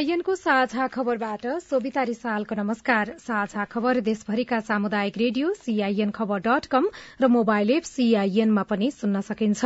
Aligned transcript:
सीआईएनको 0.00 0.34
साझा 0.34 0.86
खबरबाट 0.86 1.42
सोभिता 1.60 2.02
रिसालको 2.02 2.54
नमस्कार। 2.54 3.12
साझा 3.20 3.64
खबर 3.64 3.98
देशभरिका 4.00 4.60
सामुदायिक 4.60 5.18
radio 5.18 5.52
CIN 5.54 6.10
Khabar 6.10 6.38
dot 6.40 6.66
com 6.66 6.86
र 7.20 7.28
मोबाइल 7.28 7.70
एप 7.70 7.82
सीआईएनमा 7.84 8.62
पनि 8.62 8.90
सुन्न 8.92 9.20
सकिन्छ। 9.20 9.60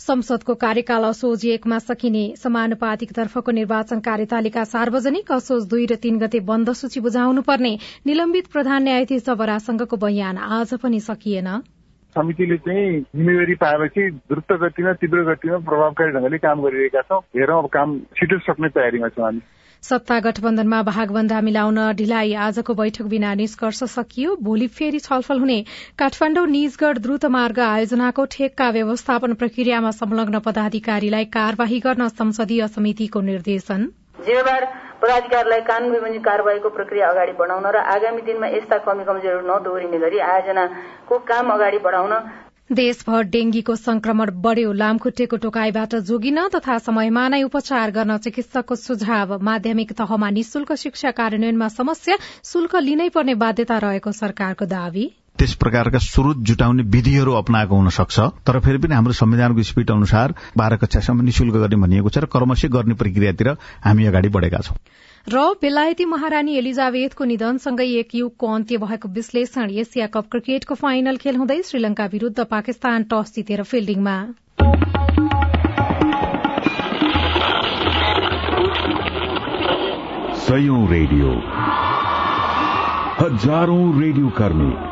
संसदको 0.00 0.54
कार्यकाल 0.56 1.04
असोज 1.04 1.44
एकमा 1.48 1.78
सकिने। 1.80 2.24
समानुपातिक 2.38 3.12
तर्फको 3.12 3.52
निर्वाचन 3.52 4.00
कार्यतालिका 4.00 4.64
सार्वजनिक 4.72 5.32
असोज 5.32 5.68
दुई 5.68 5.86
र 5.86 6.00
तीन 6.00 6.24
गते 6.24 6.40
बन्द 6.48 6.72
सूची 6.80 7.00
बुझाउनु 7.02 7.42
पर्ने 7.44 7.76
निलम्बित 8.06 8.46
प्रधान 8.48 8.82
न्यायाधीश 8.84 9.28
जबरासँगको 9.28 9.96
बयान 9.98 10.44
आज 10.54 10.74
पनि 10.80 11.00
सकिएन। 11.02 11.52
समितिले 12.12 12.56
चाहिँ 12.58 13.00
जिम्मेवारी 13.16 13.54
पाएपछि 13.56 14.02
द्रुत 14.30 14.52
गतिमा 14.62 14.92
तीव्र 15.00 15.22
गतिमा 15.24 15.58
प्रभावकारी 15.68 16.10
ढंगले 16.12 16.38
काम 16.38 16.62
गरिरहेका 16.62 17.00
छौँ। 17.02 17.20
हेरौँ 17.36 17.58
अब 17.58 17.68
काम 17.72 17.98
छिटो 18.16 18.38
सक्ने 18.46 18.68
तयारीमा 18.68 19.08
छौँ 19.08 19.24
हामी। 19.24 19.40
सत्ता 19.82 20.18
गठबन्धनमा 20.20 20.82
भागबन्दा 20.82 21.40
मिलाउन 21.40 21.78
ढिलाइ। 21.92 22.32
आजको 22.38 22.74
बैठक 22.74 23.06
बिना 23.12 23.32
निष्कर्ष 23.34 23.82
सकियो। 23.90 24.36
भोलि 24.42 24.66
फेरि 24.68 24.98
छलफल 25.00 25.38
हुने 25.40 25.58
काठमाडौँ 25.98 26.46
निजगढ़ 26.48 26.98
द्रुत 26.98 27.24
मार्ग 27.32 27.58
आयोजनाको 27.60 28.24
ठेक्का 28.30 28.68
व्यवस्थापन 28.70 29.34
प्रक्रियामा 29.34 29.90
संलग्न 29.92 30.38
पदाधिकारीलाई 30.46 31.24
कार्यवाही 31.34 31.80
गर्न 31.80 32.08
संसदीय 32.10 32.66
समितिको 32.68 33.20
निर्देशन। 33.22 33.90
पदाधिकारीलाई 35.02 35.60
कानून 35.66 35.90
विबन्धी 35.90 36.18
कार्यवाहीको 36.26 36.68
प्रक्रिया 36.70 37.08
अगाडि 37.10 37.32
बढाउन 37.38 37.66
र 37.68 37.76
आगामी 37.94 38.22
दिनमा 38.22 38.46
यस्ता 38.48 38.78
कमी 38.84 39.04
कमजोरी 39.04 39.46
नदोहोरिने 39.46 39.98
गरी 39.98 40.18
आयोजनाको 40.24 41.18
काम 41.28 41.52
अगाडि 41.52 41.78
बढाउन। 41.84 42.12
देशभर 42.70 43.22
डेंगीको 43.32 43.74
संक्रमण 43.76 44.30
बढ़्यो 44.42 44.72
लामखुट्टेको 44.72 45.36
टोकाईबाट 45.38 45.94
जोगिन 46.08 46.38
तथा 46.48 46.76
समयमा 46.78 47.24
नै 47.28 47.42
उपचार 47.42 47.90
गर्न 47.90 48.16
चिकित्सकको 48.18 48.74
सुझाव। 48.76 49.38
माध्यमिक 49.42 49.92
तहमा 49.98 50.30
निशुल्क 50.30 50.72
शिक्षा 50.78 51.10
कार्यान्वयनमा 51.18 51.68
समस्या 51.70 52.16
शुल्क 52.44 52.76
लिनै 52.82 53.08
पर्ने 53.10 53.34
बाध्यता 53.36 53.78
रहेको 53.78 54.12
सरकारको 54.14 54.70
दावी। 54.70 55.04
त्यस 55.38 55.54
प्रकारका 55.54 55.98
स्रोत 55.98 56.36
जुटाउने 56.36 56.82
विधिहरू 56.82 57.32
अप्नाएको 57.32 57.76
हुन 57.76 57.88
सक्छ 57.88 58.18
तर 58.18 58.60
फेरि 58.60 58.78
पनि 58.78 58.94
हाम्रो 58.94 59.12
संविधानको 59.12 59.62
स्पिड 59.62 59.90
अनुसार 59.90 60.34
बाह्र 60.56 60.76
कक्षासम्म 60.76 61.22
निशुल्क 61.22 61.54
गर्ने 61.54 61.76
भनिएको 61.76 62.08
छ 62.08 62.18
र 62.18 62.24
क्रमशः 62.26 62.68
गर्ने 62.68 62.94
प्रक्रियातिर 62.94 63.48
हामी 63.84 64.06
अगाडि 64.06 64.28
बढेका 64.28 64.58
छौं। 64.58 64.76
र 65.28 65.54
बेलायती 65.62 66.04
महारानी 66.04 66.56
एलिजाबेथको 66.56 67.24
निधनसँगै 67.24 67.86
एक 67.86 68.14
युगको 68.14 68.52
अन्त्य 68.54 68.76
भएको 68.76 69.08
विश्लेषण 69.08 69.70
एसिया 69.70 70.06
कप 70.06 70.30
क्रिकेटको 70.30 70.74
फाइनल 70.74 71.16
खेल 71.16 71.36
हुँदै 71.36 71.62
श्रीलंका 71.62 72.06
विरूद्ध 72.06 72.44
पाकिस्तान 72.44 73.02
टस 73.02 73.32
जितेर 73.36 73.62
फिल्डिङमा। 73.62 74.16
रेडियो। 80.92 81.28
हजारौं 83.20 84.00
रेडियो 84.00 84.28
कर्मी। 84.28 84.91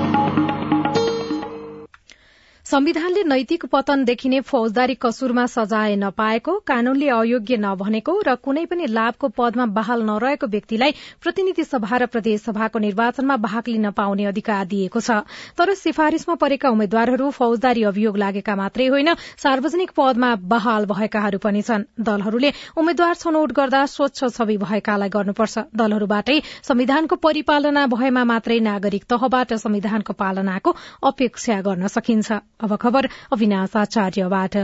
संविधानले 2.71 3.23
नैतिक 3.23 3.65
पतन 3.65 4.03
देखिने 4.05 4.39
फौजदारी 4.41 4.93
कसुरमा 4.95 5.45
सजाय 5.45 5.95
नपाएको 5.95 6.53
कानूनले 6.67 7.07
अयोग्य 7.11 7.55
नभनेको 7.59 8.13
र 8.27 8.35
कुनै 8.37 8.63
पनि 8.65 8.85
लाभको 8.87 9.27
पदमा 9.29 9.65
बहाल 9.75 10.03
नरहेको 10.03 10.47
व्यक्तिलाई 10.47 10.91
प्रतिनिधि 11.19 11.63
सभा 11.63 11.97
र 11.97 12.05
प्रदेश 12.07 12.41
सभाको 12.41 12.79
निर्वाचनमा 12.79 13.37
भाग 13.37 13.67
लिन 13.67 13.89
पाउने 13.91 14.25
अधिकार 14.25 14.65
दिएको 14.65 14.99
छ। 15.01 15.17
तर 15.59 15.73
सिफारिशमा 15.75 16.35
परेका 16.35 16.69
उम्मेद्वारहरू 16.69 17.29
फौजदारी 17.31 17.83
अभियोग 17.91 18.17
लागेका 18.17 18.55
मात्रै 18.55 18.87
होइन 18.87 19.13
सार्वजनिक 19.43 19.91
पदमा 19.91 20.31
बहाल 20.47 20.87
भएकाहरू 20.93 21.43
पनि 21.43 21.61
छन्। 21.63 21.83
दलहरूले 22.01 22.53
उम्मेद्वार 22.77 23.19
छनौट 23.25 23.51
गर्दा 23.51 23.83
स्वच्छ 23.95 24.31
छवि 24.31 24.57
भएकालाई 24.63 25.09
गर्नुपर्छ। 25.09 25.65
दलहरूबाटै 25.75 26.39
संविधानको 26.63 27.19
परिपालना 27.19 27.85
भएमा 27.97 28.23
मात्रै 28.31 28.59
नागरिक 28.63 29.11
तहबाट 29.11 29.53
संविधानको 29.59 30.19
पालनाको 30.23 30.75
अपेक्षा 31.05 31.61
गर्न 31.61 31.93
सकिन्छ। 31.97 32.41
अब 32.61 32.75
खबर 32.75 33.07
अविनाश 33.33 33.75
आचार्यबाट 33.77 34.55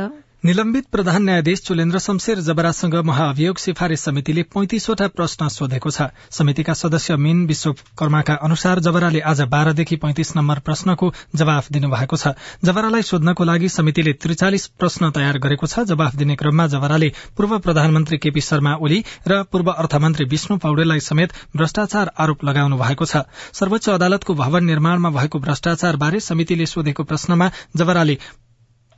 निलम्बित 0.47 0.85
प्रधान 0.91 1.23
न्यायाधीश 1.23 1.61
चुलेन्द्र 1.61 1.99
शमशेर 1.99 2.39
जबरासँग 2.39 2.93
महाअभियोग 3.05 3.57
सिफारिश 3.57 3.99
समितिले 3.99 4.43
पैंतिसवटा 4.47 5.07
प्रश्न 5.11 5.47
सोधेको 5.49 5.91
छ। 5.91 6.07
समितिका 6.31 6.73
सदस्य 6.73 7.15
मीन 7.17 7.45
विश्वकर्माका 7.47 8.33
अनुसार 8.47 8.79
जबराले 8.79 9.19
आज 9.27 9.41
बाह्रदेखि 9.51 9.95
पैंतिस 9.97 10.35
नम्बर 10.37 10.59
प्रश्नको 10.63 11.11
जवाफ 11.35 11.71
दिनुभएको 11.71 12.15
छ। 12.15 12.31
जबरालाई 12.63 13.01
सोध्नको 13.01 13.43
लागि 13.43 13.69
समितिले 13.69 14.13
त्रिचालिस 14.15 14.67
प्रश्न 14.79 15.11
तयार 15.11 15.37
गरेको 15.43 15.67
छ। 15.67 15.83
जवाफ 15.83 16.15
दिने 16.15 16.35
क्रममा 16.39 16.67
जबराले 16.69 17.11
पूर्व 17.35 17.59
प्रधानमन्त्री 17.59 18.17
केपी 18.17 18.41
शर्मा 18.41 18.75
ओली 18.79 19.03
र 19.27 19.43
पूर्व 19.51 19.75
अर्थमन्त्री 19.75 20.31
विष्णु 20.31 20.57
पौडेललाई 20.63 21.03
समेत 21.03 21.37
भ्रष्टाचार 21.57 22.15
आरोप 22.15 22.47
लगाउनु 22.47 22.79
भएको 22.79 23.05
छ। 23.05 23.27
सर्वोच्च 23.51 23.89
अदालतको 23.89 24.39
भवन 24.47 24.65
निर्माणमा 24.65 25.09
भएको 25.11 25.39
भ्रष्टाचार 25.43 25.95
बारे 25.99 26.19
समितिले 26.23 26.65
सोधेको 26.65 27.03
प्रश्नमा 27.03 27.51
जबराले 27.75 28.17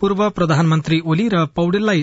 पूर्व 0.02 0.22
प्रधानमन्त्री 0.36 1.00
ओली 1.06 1.28
र 1.34 1.46
पौडेललाई 1.56 2.02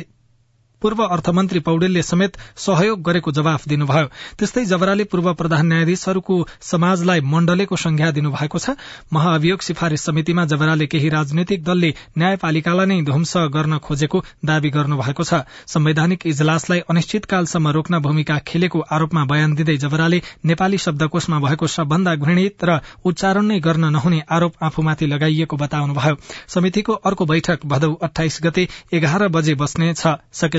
पूर्व 0.82 1.02
अर्थमन्त्री 1.04 1.60
पौडेलले 1.60 2.02
समेत 2.02 2.36
सहयोग 2.56 3.02
गरेको 3.02 3.32
जवाफ 3.32 3.68
दिनुभयो। 3.68 4.06
त्यस्तै 4.38 4.64
जबराले 4.66 5.04
पूर्व 5.04 5.32
प्रधान 5.34 5.66
न्यायाधीशहरूको 5.66 6.36
समाजलाई 6.62 7.20
मण्डलेको 7.22 7.76
संज्ञा 7.76 8.10
दिनुभएको 8.10 8.58
छ। 8.58 8.76
महाअभियोग 9.12 9.60
सिफारिश 9.60 10.00
समितिमा 10.00 10.44
जबराले 10.46 10.86
केही 10.86 11.08
राजनैतिक 11.08 11.64
दलले 11.64 11.90
न्यायपालिकालाई 12.18 12.86
नै 12.86 13.00
ध्वंस 13.02 13.36
गर्न 13.52 13.78
खोजेको 13.78 14.22
दावी 14.44 14.70
गर्नुभएको 14.70 15.24
छ। 15.24 15.40
संवैधानिक 15.66 16.26
इजलासलाई 16.26 16.80
अनिश्चितकालसम्म 16.88 17.68
रोक्न 17.70 17.98
भूमिका 17.98 18.38
खेलेको 18.46 18.80
आरोपमा 18.90 19.24
बयान 19.24 19.54
दिँदै 19.54 19.76
जबराले 19.78 20.22
नेपाली 20.44 20.78
शब्दकोशमा 20.78 21.38
भएको 21.40 21.66
सबभन्दा 21.66 22.14
घृणित 22.16 22.64
र 22.64 22.80
उच्चारण 23.04 23.44
नै 23.46 23.58
गर्न 23.60 23.84
नहुने 23.92 24.20
आरोप 24.28 24.52
आफूमाथि 24.62 25.06
लगाइएको 25.06 25.56
बताउनुभयो। 25.56 26.16
समितिको 26.48 26.92
अर्को 26.92 27.24
बैठक 27.26 27.66
भदौ 27.66 27.92
अठाइस 28.02 28.38
गते 28.42 28.68
एघार 28.92 29.28
बजे 29.28 29.54
बस्नेछ। 29.54 30.02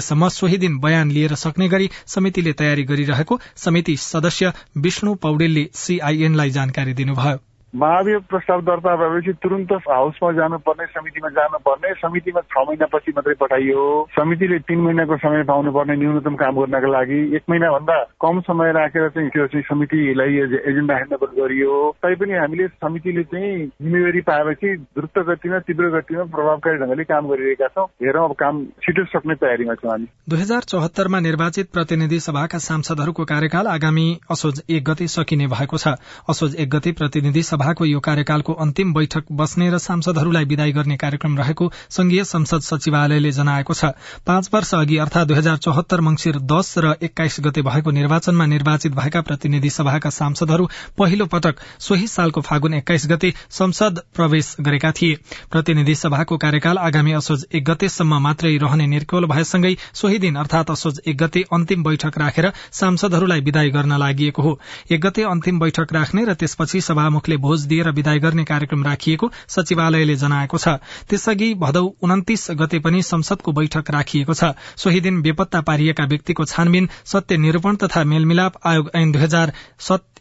सकेसम्म 0.08 0.28
सोही 0.30 0.58
दिन 0.58 0.78
बयान 0.80 1.10
लिएर 1.12 1.36
सक्ने 1.36 1.68
गरी 1.70 1.90
समितिले 2.08 2.54
तयारी 2.54 2.84
गरिरहेको 2.84 3.40
समिति 3.58 3.96
सदस्य 4.02 4.54
विष्णु 4.80 5.16
पौडेलले 5.24 5.68
सीआईएनलाई 5.76 6.50
जानकारी 6.52 6.94
दिनुभयो। 6.94 7.40
महाभियोग 7.74 8.24
प्रस्ताव 8.24 8.62
दर्ता 8.62 8.96
भएपछि 8.96 9.34
तुरन्त 9.44 9.72
हाउसमा 9.88 10.32
जानुपर्ने 10.32 10.86
समितिमा 10.88 11.30
जानुपर्ने 11.30 11.94
समितिमा 11.94 12.42
छ 12.42 12.64
महिनापछि 12.68 13.12
मात्रै 13.12 13.34
पठाइयो। 13.42 13.82
समितिले 14.12 14.60
तीन 14.60 14.80
महिनाको 14.82 15.18
समय 15.18 15.44
पाउनुपर्ने 15.44 15.96
न्यूनतम 15.96 16.36
काम 16.36 16.56
गर्नका 16.56 16.88
लागि 16.88 17.20
एक 17.36 17.44
महिना 17.50 17.72
भन्दा 17.72 17.98
कम 18.24 18.40
समय 18.48 18.72
राखेर 18.72 19.10
चाहिँ 19.10 19.30
त्यो 19.30 19.48
चाहिँ 19.48 19.64
समितिलाई 19.70 20.38
एजेन्डा 20.72 20.96
ह्यान्डओभर 20.96 21.34
गरियो। 21.42 21.74
तैपनि 22.02 22.34
हामीले 22.34 22.68
समितिले 22.68 23.24
चाहिँ 23.24 23.66
जिम्मेवारी 23.68 24.22
पाएपछि 24.32 24.76
द्रुत 24.96 25.20
गतिमा 25.30 25.60
तीव्र 25.68 25.90
गतिमा 25.98 26.24
प्रभावकारी 26.24 26.78
ढङ्गले 26.78 27.04
काम 27.04 27.28
गरिरहेका 27.28 27.68
छौँ। 27.68 27.86
हेरौँ 28.04 28.26
अब 28.30 28.36
काम 28.40 28.64
छिटो 28.84 29.06
सक्ने 29.12 29.36
तयारीमा 29.44 29.76
छौँ 29.76 29.92
हामी। 29.92 30.08
दुई 30.30 30.40
हजार 30.40 30.62
चौहत्तरमा 30.72 31.20
निर्वाचित 31.20 31.72
प्रतिनिधि 31.74 32.20
सभाका 32.20 32.58
सांसदहरूको 32.70 33.26
कार्यकाल 33.26 33.68
आगामी 33.68 34.08
असोज 34.32 34.64
एक 34.70 34.84
गते 34.90 35.08
सकिने 35.08 35.48
भएको 35.48 35.78
छ। 35.78 35.96
असोज 36.30 36.56
एक 36.56 36.70
गते 36.70 36.92
प्रतिनिधि 36.92 37.44
सभाको 37.68 37.86
यो 37.86 38.00
कार्यकालको 38.00 38.54
अन्तिम 38.56 38.94
बैठक 38.94 39.24
बस्ने 39.32 39.70
र 39.70 39.78
सांसदहरूलाई 39.78 40.46
विदाई 40.46 40.72
गर्ने 40.72 40.96
कार्यक्रम 40.98 41.38
रहेको 41.38 41.66
संघीय 41.92 42.24
संसद 42.24 42.62
सचिवालयले 42.62 43.32
जनाएको 43.34 43.74
छ। 43.74 43.92
पाँच 44.24 44.50
वर्ष 44.54 44.74
अघि 44.74 44.98
अर्थात 44.98 45.28
दुई 45.28 45.38
हजार 45.38 45.58
चौहत्तर 45.58 46.02
मंगिर 46.02 46.40
दश 46.48 46.74
र 46.78 46.94
एक्काइस 47.04 47.38
गते 47.44 47.62
भएको 47.62 47.92
निर्वाचनमा 47.92 48.46
निर्वाचित 48.48 48.92
भएका 48.96 49.22
प्रतिनिधि 49.22 49.70
सभाका 49.70 50.10
सांसदहरू 50.10 50.68
पहिलो 50.98 51.26
पटक 51.28 51.60
सोही 51.80 52.08
सालको 52.08 52.42
फागुन 52.42 52.74
एक्काइस 52.74 53.08
गते 53.08 53.34
संसद 53.52 54.00
प्रवेश 54.16 54.56
गरेका 54.62 54.92
थिए। 54.92 55.18
प्रतिनिधि 55.52 55.96
सभाको 55.98 56.38
कार्यकाल 56.38 56.78
आगामी 56.80 57.12
असोज 57.20 57.46
एक 57.52 57.66
गतेसम्म 57.66 58.22
मात्रै 58.22 58.56
रहने 58.58 58.88
निर्कोल 58.88 59.26
भएसँगै 59.28 59.76
सोही 59.94 60.20
दिन 60.20 60.36
अर्थात 60.38 60.72
असोज 60.72 61.02
एक 61.06 61.18
गते 61.18 61.44
अन्तिम 61.52 61.84
बैठक 61.84 62.18
राखेर 62.18 62.52
सांसदहरूलाई 62.72 63.42
विदाई 63.42 63.70
गर्न 63.76 64.00
लागि 64.00 64.32
हो। 64.40 64.58
एक 64.92 65.02
गते 65.02 65.24
अन्तिम 65.26 65.60
बैठक 65.60 65.94
राख्ने 65.94 66.26
र 66.26 66.34
त्यसपछि 66.38 66.82
सभामुखले 66.82 67.38
भोज 67.48 67.66
दिएर 67.66 67.92
विदाई 67.94 68.20
गर्ने 68.20 68.44
कार्यक्रम 68.46 68.84
राखिएको 68.84 69.32
सचिवालयले 69.50 70.16
जनाएको 70.18 70.58
छ। 70.58 70.78
त्यसअघि 71.10 71.54
भदौ 71.58 71.86
उन्तिस 72.04 72.48
गते 72.58 72.80
पनि 72.80 73.02
संसदको 73.06 73.52
बैठक 73.54 73.92
राखिएको 73.92 74.34
छ। 74.34 74.52
सोही 74.78 75.02
दिन 75.02 75.22
बेपत्ता 75.22 75.62
पारिएका 75.64 76.06
व्यक्तिको 76.06 76.46
छानबिन 76.48 76.90
सत्य 77.06 77.38
निरूपण 77.40 77.76
तथा 77.78 78.04
मेलमिलाप 78.06 78.60
आयोग 78.66 78.92
ऐन 78.96 79.12
दुई 79.12 79.22
हजार 79.22 79.54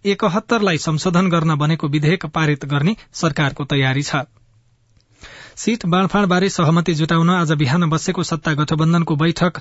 एकहत्तरलाई 0.06 0.78
संशोधन 0.78 1.28
गर्न 1.30 1.54
बनेको 1.56 1.88
विधेयक 1.88 2.26
पारित 2.30 2.64
गर्ने 2.64 2.96
सरकारको 3.12 3.64
तयारी 3.66 4.02
छ। 4.02 4.22
सीट 5.56 5.86
बाँडफाँडबारे 5.86 6.48
सहमति 6.48 6.94
जुटाउन 6.94 7.30
आज 7.30 7.52
बिहान 7.58 7.88
बसेको 7.90 8.22
सत्ता 8.22 8.52
गठबन्धनको 8.54 9.16
बैठक 9.16 9.60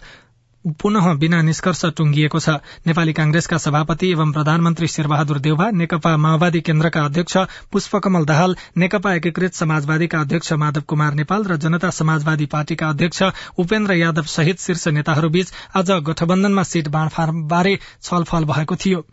पुनः 0.65 1.13
बिना 1.13 1.41
निष्कर्ष 1.41 1.85
टुंगिएको 1.97 2.39
छ। 2.39 2.50
नेपाली 2.88 3.13
कांग्रेसका 3.13 3.57
सभापति 3.57 4.09
एवं 4.12 4.31
प्रधानमन्त्री 4.31 4.88
शेरबहादुर 4.88 5.39
देउवा 5.39 5.69
नेकपा 5.71 6.15
माओवादी 6.17 6.62
केन्द्रका 6.62 7.06
अध्यक्ष 7.06 7.38
पुष्पकमल 7.71 8.25
दाहाल 8.25 8.56
नेकपा 8.77 9.13
एकीकृत 9.13 9.53
समाजवादीका 9.53 10.19
अध्यक्ष 10.19 10.53
माधव 10.53 10.81
कुमार 10.88 11.13
नेपाल 11.13 11.44
र 11.44 11.57
जनता 11.57 11.89
समाजवादी 11.89 12.45
पार्टीका 12.45 12.89
अध्यक्ष 12.89 13.23
उपेन्द्र 13.57 13.94
यादव 13.94 14.23
सहित 14.29 14.59
शीर्ष 14.59 14.88
नेताहरूबीच 14.88 15.53
आज 15.75 15.91
गठबन्धनमा 16.09 16.63
सीट 16.63 16.88
बाँडफाँडबारे 16.88 17.77
छलफल 18.03 18.45
भएको 18.45 18.75
थियो। 18.75 19.06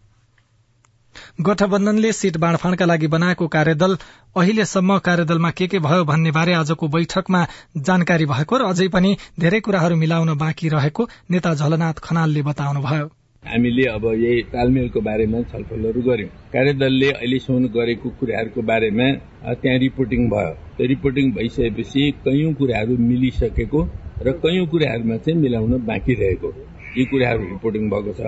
गठबन्धनले 1.39 2.13
सीट 2.13 2.37
बाँडफाँडका 2.37 2.85
लागि 2.85 3.07
बनाएको 3.09 3.47
कार्यदल 3.49 3.97
अहिलेसम्म 4.37 4.99
कार्यदलमा 4.99 5.51
के 5.51 5.67
के 5.67 5.79
भयो 5.79 6.05
भन्ने 6.05 6.31
बारे 6.31 6.53
आजको 6.55 6.89
बैठकमा 6.89 7.41
जानकारी 7.79 8.27
भएको 8.27 8.57
र 8.57 8.63
अझै 8.65 8.89
पनि 8.89 9.17
धेरै 9.41 9.61
कुराहरू 9.61 9.97
मिलाउन 9.97 10.37
बाँकी 10.39 10.69
रहेको 10.69 11.09
नेता 11.31 11.55
झलनाथ 11.55 12.05
खनालले 12.05 12.43
बताउनुभयो। 12.43 13.07
हामीले 13.45 13.85
अब 13.91 14.05
यही 14.15 14.43
तालमेलको 14.53 15.01
बारेमा 15.01 15.41
छलफलहरू 15.53 16.03
गर्यौं 16.03 16.29
कार्यदलले 16.53 17.09
अहिलेसम्म 17.11 17.69
गरेको 17.77 18.09
कुराहरूको 18.21 18.63
बारेमा 18.63 19.09
त्यहाँ 19.57 19.79
रिपोर्टिङ 19.79 20.29
भयो। 20.29 20.53
त्यो 20.77 20.87
रिपोर्टिङ 20.87 21.33
भइसकेपछि 21.33 22.03
कैयौं 22.25 22.53
कुराहरू 22.61 22.99
मिलिसकेको 23.09 23.81
र 24.27 24.33
कैयौं 24.45 24.67
कुराहरूमा 24.69 25.17
चाहिँ 25.17 25.41
मिलाउन 25.41 25.73
बाँकी 25.89 26.15
रहेको। 26.23 26.53
यी 26.97 27.05
कुराहरू 27.05 27.43
रिपोर्टिङ 27.45 27.89
भएको 27.91 28.13
छ। 28.13 28.21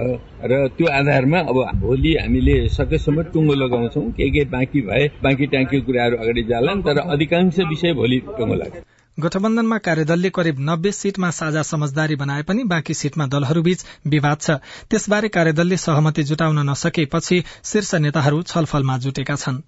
र 0.44 0.52
त्यो 0.76 0.86
आधारमा 0.98 1.38
अब 1.50 1.58
भोलि 1.80 2.12
हामीले 2.14 2.56
सकेसम्म 2.70 3.22
टुङ्गो 3.32 3.54
लगाउँछौँ। 3.54 4.04
के 4.12 4.30
के 4.30 4.44
बाँकी 4.50 4.80
भए 4.80 5.04
बाँकी 5.22 5.46
ट्याङ्की 5.46 5.80
कुराहरू 5.80 6.16
अगाडि 6.16 6.42
जालान् 6.42 6.82
तर 6.82 6.98
अधिकांश 7.14 7.58
विषय 7.68 7.92
भोलि 7.92 8.18
टुङ्गो 8.38 8.54
लाग्छ। 8.54 8.82
गठबन्धनमा 9.18 9.78
कार्यदलले 9.78 10.30
करिब 10.30 10.56
नब्बे 10.60 10.92
सीटमा 10.92 11.30
साझा 11.30 11.62
समझदारी 11.62 12.16
बनाए 12.16 12.42
पनि 12.42 12.64
बाँकी 12.64 12.94
सीटमा 12.94 13.26
दलहरूबीच 13.26 13.84
विवाद 14.06 14.38
छ। 14.40 14.50
त्यसबारे 14.90 15.28
कार्यदलले 15.28 15.76
सहमति 15.76 16.22
जुटाउन 16.22 16.58
नसकेपछि 16.70 17.42
शीर्ष 17.64 17.94
नेताहरू 17.94 18.42
छलफलमा 18.42 18.98
जुटेका 18.98 19.36
छनृ। 19.36 19.62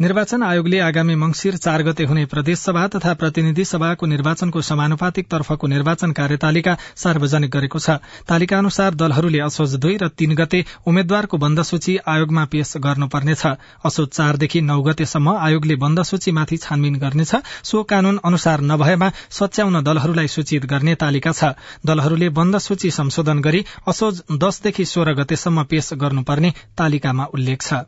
निर्वाचन 0.00 0.42
आयोगले 0.42 0.78
आगामी 0.78 1.14
मंगिर 1.14 1.56
चार 1.56 1.82
गते 1.82 2.04
हुने 2.04 2.24
प्रदेशसभा 2.26 2.86
तथा 2.94 3.12
प्रतिनिधि 3.14 3.64
सभाको 3.64 4.06
निर्वाचनको 4.06 4.60
समानुपातिक 4.62 5.28
तर्फको 5.30 5.66
निर्वाचन 5.66 6.12
कार्यतालिका 6.12 6.76
सार्वजनिक 6.96 7.50
गरेको 7.50 7.78
छ। 7.78 7.96
तालिका 8.28 8.58
अनुसार 8.58 8.94
दलहरूले 8.94 9.40
असोज 9.40 9.76
दुई 9.80 9.96
र 9.96 10.08
तीन 10.14 10.34
गते 10.36 10.60
उम्मेद्वारको 10.86 11.36
बन्द 11.38 11.62
सूची 11.62 11.96
आयोगमा 12.06 12.44
पेश 12.52 12.74
गर्नुपर्नेछ। 12.78 13.46
असोज 13.82 14.08
चारदेखि 14.10 14.60
नौ 14.62 14.80
गतेसम्म 14.82 15.36
आयोगले 15.38 15.76
बन्द 15.80 16.02
सूचीमाथि 16.04 16.56
छानबिन 16.58 17.00
गर्नेछ। 17.00 17.34
सो 17.64 17.82
कानून 17.88 18.20
अनुसार 18.22 18.68
नभएमा 18.68 19.10
सच्याउन 19.32 19.82
दलहरूलाई 19.82 20.28
सूचित 20.28 20.68
गर्ने 20.68 20.94
तालिका 21.00 21.32
छ। 21.32 21.56
दलहरूले 21.82 22.28
बन्द 22.36 22.58
सूची 22.60 22.90
संशोधन 22.92 23.40
गरी 23.40 23.64
असोज 23.88 24.22
दसदेखि 24.38 24.84
सोह्र 24.86 25.18
गतेसम्म 25.18 25.68
पेश 25.72 25.92
गर्नुपर्ने 25.96 26.54
तालिकामा 26.76 27.32
उल्लेख 27.32 27.62
छ। 27.62 27.86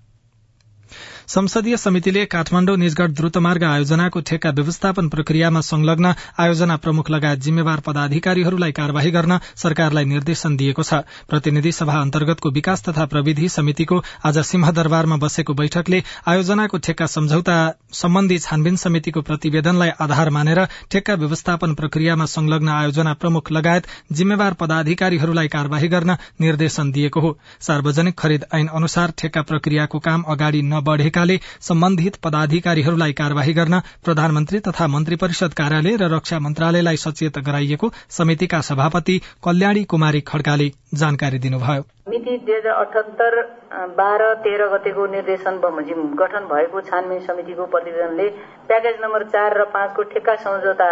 संसदीय 1.28 1.76
समितिले 1.76 2.24
काठमाण्डु 2.24 2.74
निजगढ़ 2.76 3.10
द्रुतमार्ग 3.12 3.64
आयोजनाको 3.64 4.20
ठेक्का 4.28 4.50
व्यवस्थापन 4.50 5.08
प्रक्रियामा 5.08 5.60
संलग्न 5.62 6.12
आयोजना 6.40 6.76
प्रमुख 6.76 7.10
लगायत 7.10 7.38
जिम्मेवार 7.38 7.80
पदाधिकारीहरूलाई 7.86 8.72
कार्यवाही 8.72 9.10
गर्न 9.10 9.38
सरकारलाई 9.54 10.04
निर्देशन 10.04 10.56
दिएको 10.56 10.82
छ। 10.82 11.00
प्रतिनिधि 11.28 11.72
सभा 11.72 11.96
अन्तर्गतको 12.00 12.50
विकास 12.50 12.82
तथा 12.84 13.04
प्रविधि 13.06 13.48
समितिको 13.50 13.98
आज 14.24 14.38
सिंहदरबारमा 14.52 15.16
बसेको 15.18 15.54
बैठकले 15.54 16.02
आयोजनाको 16.26 16.78
ठेक्का 16.88 17.06
सम्झौता 17.08 17.58
सम्बन्धी 17.92 18.38
छानबिन 18.38 18.76
समितिको 18.84 19.22
प्रतिवेदनलाई 19.28 19.92
आधार 20.00 20.30
मानेर 20.30 20.64
ठेक्का 20.90 21.14
व्यवस्थापन 21.16 21.74
प्रक्रियामा 21.74 22.30
संलग्न 22.36 22.68
आयोजना 22.70 23.14
प्रमुख 23.20 23.52
लगायत 23.52 23.92
जिम्मेवार 24.14 24.58
पदाधिकारीहरूलाई 24.64 25.48
कार्यवाही 25.48 25.88
गर्न 25.88 26.16
निर्देशन 26.40 26.90
दिएको 26.92 27.20
हो। 27.20 27.36
सार्वजनिक 27.60 28.18
खरिद 28.18 28.50
ऐन 28.54 28.74
अनुसार 28.80 29.14
ठेक्का 29.18 29.42
प्रक्रियाको 29.52 29.98
काम 30.08 30.28
अगाडि 30.30 30.62
नबढ़ेका 30.64 31.16
भएकाले 31.18 31.38
सम्बन्धित 31.60 32.16
पदाधिकारीहरूलाई 32.24 33.12
कार्यवाही 33.12 33.52
गर्न 33.52 33.80
प्रधानमन्त्री 34.04 34.58
तथा 34.60 34.86
मन्त्री 34.86 35.16
परिषद 35.16 35.54
कार्यालय 35.54 35.96
र 35.96 36.10
रक्षा 36.14 36.38
मन्त्रालयलाई 36.38 36.96
सचेत 36.96 37.38
गराइएको 37.46 37.90
समितिका 38.18 38.60
सभापति 38.62 39.18
कल्याणी 39.44 39.84
कुमारी 39.84 40.20
खड्काले 40.22 40.68
जानकारी 40.94 41.38
दिनुभयो। 41.38 41.82
मिति 42.08 42.36
दुई 42.38 42.56
हजार 42.56 42.74
अठहत्तर 42.74 43.42
बाह्र 43.98 44.34
तेह्र 44.44 44.68
गतेको 44.68 45.06
निर्देशन 45.08 45.58
बमोजिम 45.58 46.06
गठन 46.14 46.46
भएको 46.46 46.80
छानबिन 46.86 47.20
समितिको 47.26 47.66
प्रतिवेदनले 47.66 48.28
प्याकेज 48.68 49.02
नम्बर 49.02 49.24
चार 49.34 49.58
र 49.58 49.64
पाँचको 49.74 50.02
ठेक्का 50.14 50.34
सम्झौता 50.46 50.90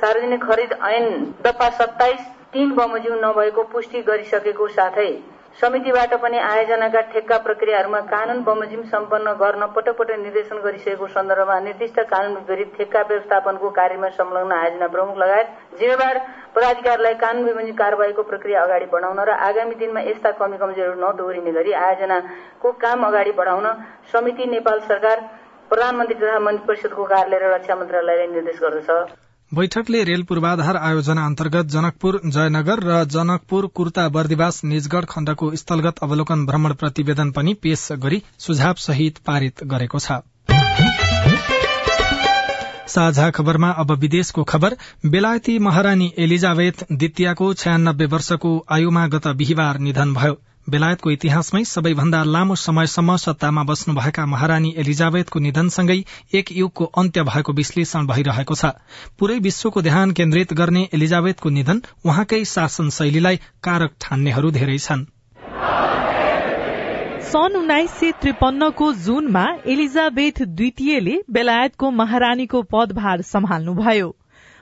सार्वजनिक 0.00 0.42
खरिद 0.42 0.78
ऐन 0.84 1.06
दफा 1.44 1.68
सत्ताइस 1.78 2.20
तीन 2.54 2.70
बमोजिम 2.74 3.14
नभएको 3.24 3.62
पुष्टि 3.72 4.02
गरिसकेको 4.08 4.68
साथै 4.70 5.12
समितिबाट 5.60 6.14
पनि 6.22 6.38
आयोजनाका 6.38 7.00
ठेक्का 7.10 7.36
प्रक्रियाहरूमा 7.38 7.98
कानून 8.12 8.40
बमोजिम 8.42 8.82
सम्पन्न 8.92 9.32
गर्न 9.42 9.66
पटक 9.74 9.96
पटक 9.98 10.18
निर्देशन 10.18 10.58
गरिसकेको 10.64 11.06
सन्दर्भमा 11.08 11.58
निर्दिष्ट 11.60 12.00
कानून 12.10 12.32
विपरीत 12.34 12.72
ठेक्का 12.78 13.02
व्यवस्थापनको 13.10 13.70
कार्यमा 13.78 14.08
संलग्न 14.18 14.52
आयोजना 14.52 14.86
प्रमुख 14.94 15.16
लगायत 15.18 15.78
जिम्मेवार 15.78 16.18
पदाधिकारीलाई 16.54 17.14
कानून 17.22 17.44
विबन्धी 17.44 17.72
कार्यवाहीको 17.82 18.22
प्रक्रिया 18.32 18.62
अगाडि 18.62 18.86
बढाउन 18.92 19.20
र 19.20 19.38
आगामी 19.48 19.74
दिनमा 19.78 20.00
यस्ता 20.10 20.30
कमी 20.42 20.58
कमजोरीहरू 20.58 21.00
नदोहोरिने 21.00 21.52
गरी 21.58 21.72
आयोजनाको 21.86 22.72
काम 22.84 23.06
अगाडि 23.06 23.32
बढाउन 23.38 23.66
समिति 24.12 24.46
नेपाल 24.50 24.80
सरकार 24.90 25.20
प्रधानमन्त्री 25.70 26.16
तथा 26.16 26.38
मन्त्री 26.40 26.66
परिषदको 26.66 27.04
कार्यालय 27.14 27.38
र 27.38 27.54
रक्षा 27.54 27.74
मन्त्रालयलाई 27.76 28.26
निर्देश 28.34 28.58
गर्दछ। 28.62 28.90
बैठकले 29.52 30.02
रेल 30.04 30.22
पूर्वाधार 30.22 30.76
आयोजना 30.76 31.24
अन्तर्गत 31.26 31.66
जनकपुर 31.66 32.20
जयनगर 32.26 32.80
र 32.82 33.04
जनकपुर 33.06 33.66
कुर्ता 33.74 34.08
बर्दिवास 34.08 34.60
निजगढ़ 34.64 35.04
खण्डको 35.04 35.50
स्थलगत 35.56 35.98
अवलोकन 36.02 36.44
भ्रमण 36.46 36.72
प्रतिवेदन 36.74 37.30
पनि 37.30 37.54
पेश 37.62 37.88
गरी 38.02 38.22
सुझाव 38.38 38.74
सहित 38.78 39.18
पारित 39.26 39.62
गरेको 39.64 39.98
छ। 39.98 40.18
साझा 42.88 43.30
खबरमा 43.30 43.70
अब 43.82 43.92
विदेशको 43.98 44.44
खबर। 44.44 44.76
बेलायती 45.06 45.58
महारानी 45.58 46.12
एलिजाबेथ 46.18 46.84
द्वितीयको 46.92 47.52
छयानब्बे 47.54 48.06
वर्षको 48.06 48.56
आयुमा 48.70 49.06
गत 49.08 49.28
बिहिबार 49.36 49.78
निधन 49.78 50.14
भयो। 50.14 50.36
बेलायतको 50.70 51.10
इतिहासमै 51.10 51.62
सबैभन्दा 51.64 52.20
लामो 52.24 52.54
समयसम्म 52.56 53.16
सत्तामा 53.16 53.62
बस्नुभएका 53.62 54.24
महारानी 54.26 54.70
एलिजाबेथको 54.76 55.40
निधनसँगै 55.40 55.96
एक 56.34 56.52
युगको 56.52 56.84
अन्त्य 56.96 57.22
भएको 57.22 57.52
विश्लेषण 57.52 58.06
भइरहेको 58.06 58.54
छ। 58.54 58.70
पूरै 59.18 59.38
विश्वको 59.38 59.82
ध्यान 59.82 60.12
केन्द्रित 60.12 60.52
गर्ने 60.54 60.88
एलिजाबेथको 60.94 61.50
निधन 61.50 61.82
उहाँकै 62.04 62.44
शासन 62.44 62.88
शैलीलाई 62.90 63.36
कारक 63.62 63.92
ठान्नेहरू 64.00 64.50
धेरै 64.50 64.78
छन्। 64.78 65.04
सन् 67.28 67.56
उन्नाइस 67.56 67.90
सय 68.00 68.12
त्रिपन्नको 68.20 68.92
जूनमा 69.04 69.46
एलिजाबेथ 69.66 70.42
द्वितीयले 70.56 71.22
बेलायतको 71.30 71.90
महारानीको 72.00 72.62
पदभार 72.72 73.22
सम्हाल्नुभयो। 73.28 74.08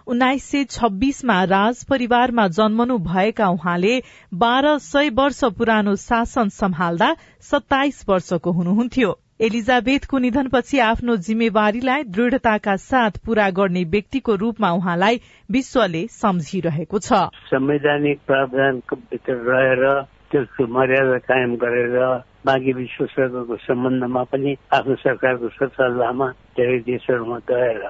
उन्नाइस 0.07 0.45
सय 0.45 0.65
छब्बीसमा 0.65 1.43
राज 1.45 1.85
परिवारमा 1.85 2.47
जन्मनु 2.49 2.99
भएका 2.99 3.49
उहाँले 3.49 4.03
बाह्र 4.35 4.79
सय 4.79 5.11
वर्ष 5.11 5.45
पुरानो 5.59 5.95
शासन 5.97 6.49
सम्हाल्दा 6.49 7.15
सत्ताइस 7.41 8.05
वर्षको 8.09 8.53
हुनुहुन्थ्यो। 8.53 9.19
एलिजाबेथको 9.41 10.19
निधनपछि 10.19 10.79
आफ्नो 10.79 11.17
जिम्मेवारीलाई 11.27 12.03
दृढ़ताका 12.05 12.77
साथ 12.77 13.19
पूरा 13.27 13.49
गर्ने 13.51 13.85
व्यक्तिको 13.85 14.35
रूपमा 14.35 14.71
उहाँलाई 14.73 15.21
विश्वले 15.51 16.07
सम्झिरहेको 16.11 16.99
छ। 16.99 17.13
संवैधानिक 17.51 18.21
प्रावधानको 18.27 18.97
भित्र 18.97 19.35
रहेर 19.49 20.03
त्यसको 20.31 20.67
मर्यादा 20.75 21.19
कायम 21.31 21.57
गरेर 21.57 21.99
बाँकी 22.47 22.73
विश्वसँगको 22.73 23.57
सम्बन्धमा 23.57 24.23
पनि 24.33 24.57
आफ्नो 24.75 24.95
सरकारको 24.95 25.49
सल्लाहमा 25.49 26.31
धेरै 26.59 26.79
देशहरूमा 26.89 27.39
गएर 27.51 27.83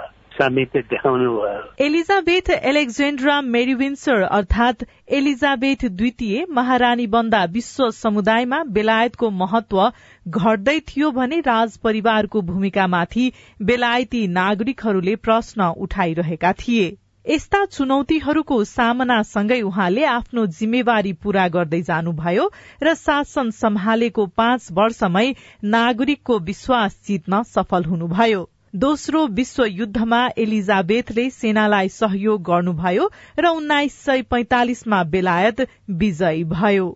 एलिजाबेथ 1.80 2.50
एलेक्जेन्ड्रा 2.50 3.40
मेरिविन्सर 3.40 4.22
अर्थात 4.22 4.84
एलिजाबेथ 5.08 5.84
द्वितीय 5.90 6.44
महारानी 6.50 7.06
बन्दा 7.06 7.44
विश्व 7.52 7.90
समुदायमा 7.90 8.62
बेलायतको 8.70 9.30
महत्व 9.36 9.82
घट्दै 10.28 10.78
थियो 10.88 11.10
भने 11.10 11.40
राज 11.40 11.76
परिवारको 11.78 12.42
भूमिकामाथि 12.42 13.30
बेलायती 13.62 14.26
नागरिकहरूले 14.32 15.16
प्रश्न 15.20 15.68
उठाइरहेका 15.78 16.52
थिए 16.58 16.88
यस्ता 17.26 17.64
चुनौतीहरूको 17.64 18.56
सामनासँगै 18.64 19.60
उहाँले 19.62 20.04
आफ्नो 20.04 20.46
जिम्मेवारी 20.54 21.12
पूरा 21.22 21.46
गर्दै 21.48 21.80
जानुभयो 21.82 22.46
र 22.82 22.94
शासन 22.94 23.50
सम्हालेको 23.50 24.26
पाँच 24.36 24.66
वर्षमै 24.72 25.28
नागरिकको 25.70 26.38
विश्वास 26.44 26.98
जित्न 27.06 27.42
सफल 27.48 27.84
हुनुभयो 27.84 28.48
दोस्रो 28.74 29.26
विश्व 29.26 29.64
युद्धमा 29.64 30.18
एलिजाबेथले 30.38 31.30
सेनालाई 31.30 31.88
सहयोग 31.88 32.42
गर्नुभयो 32.42 33.10
र 33.38 33.46
उन्नाइस 33.46 33.98
सय 34.04 34.22
पैंतालिसमा 34.22 35.02
बेलायत 35.04 35.60
विजयी 35.90 36.44
भयो। 36.44 36.86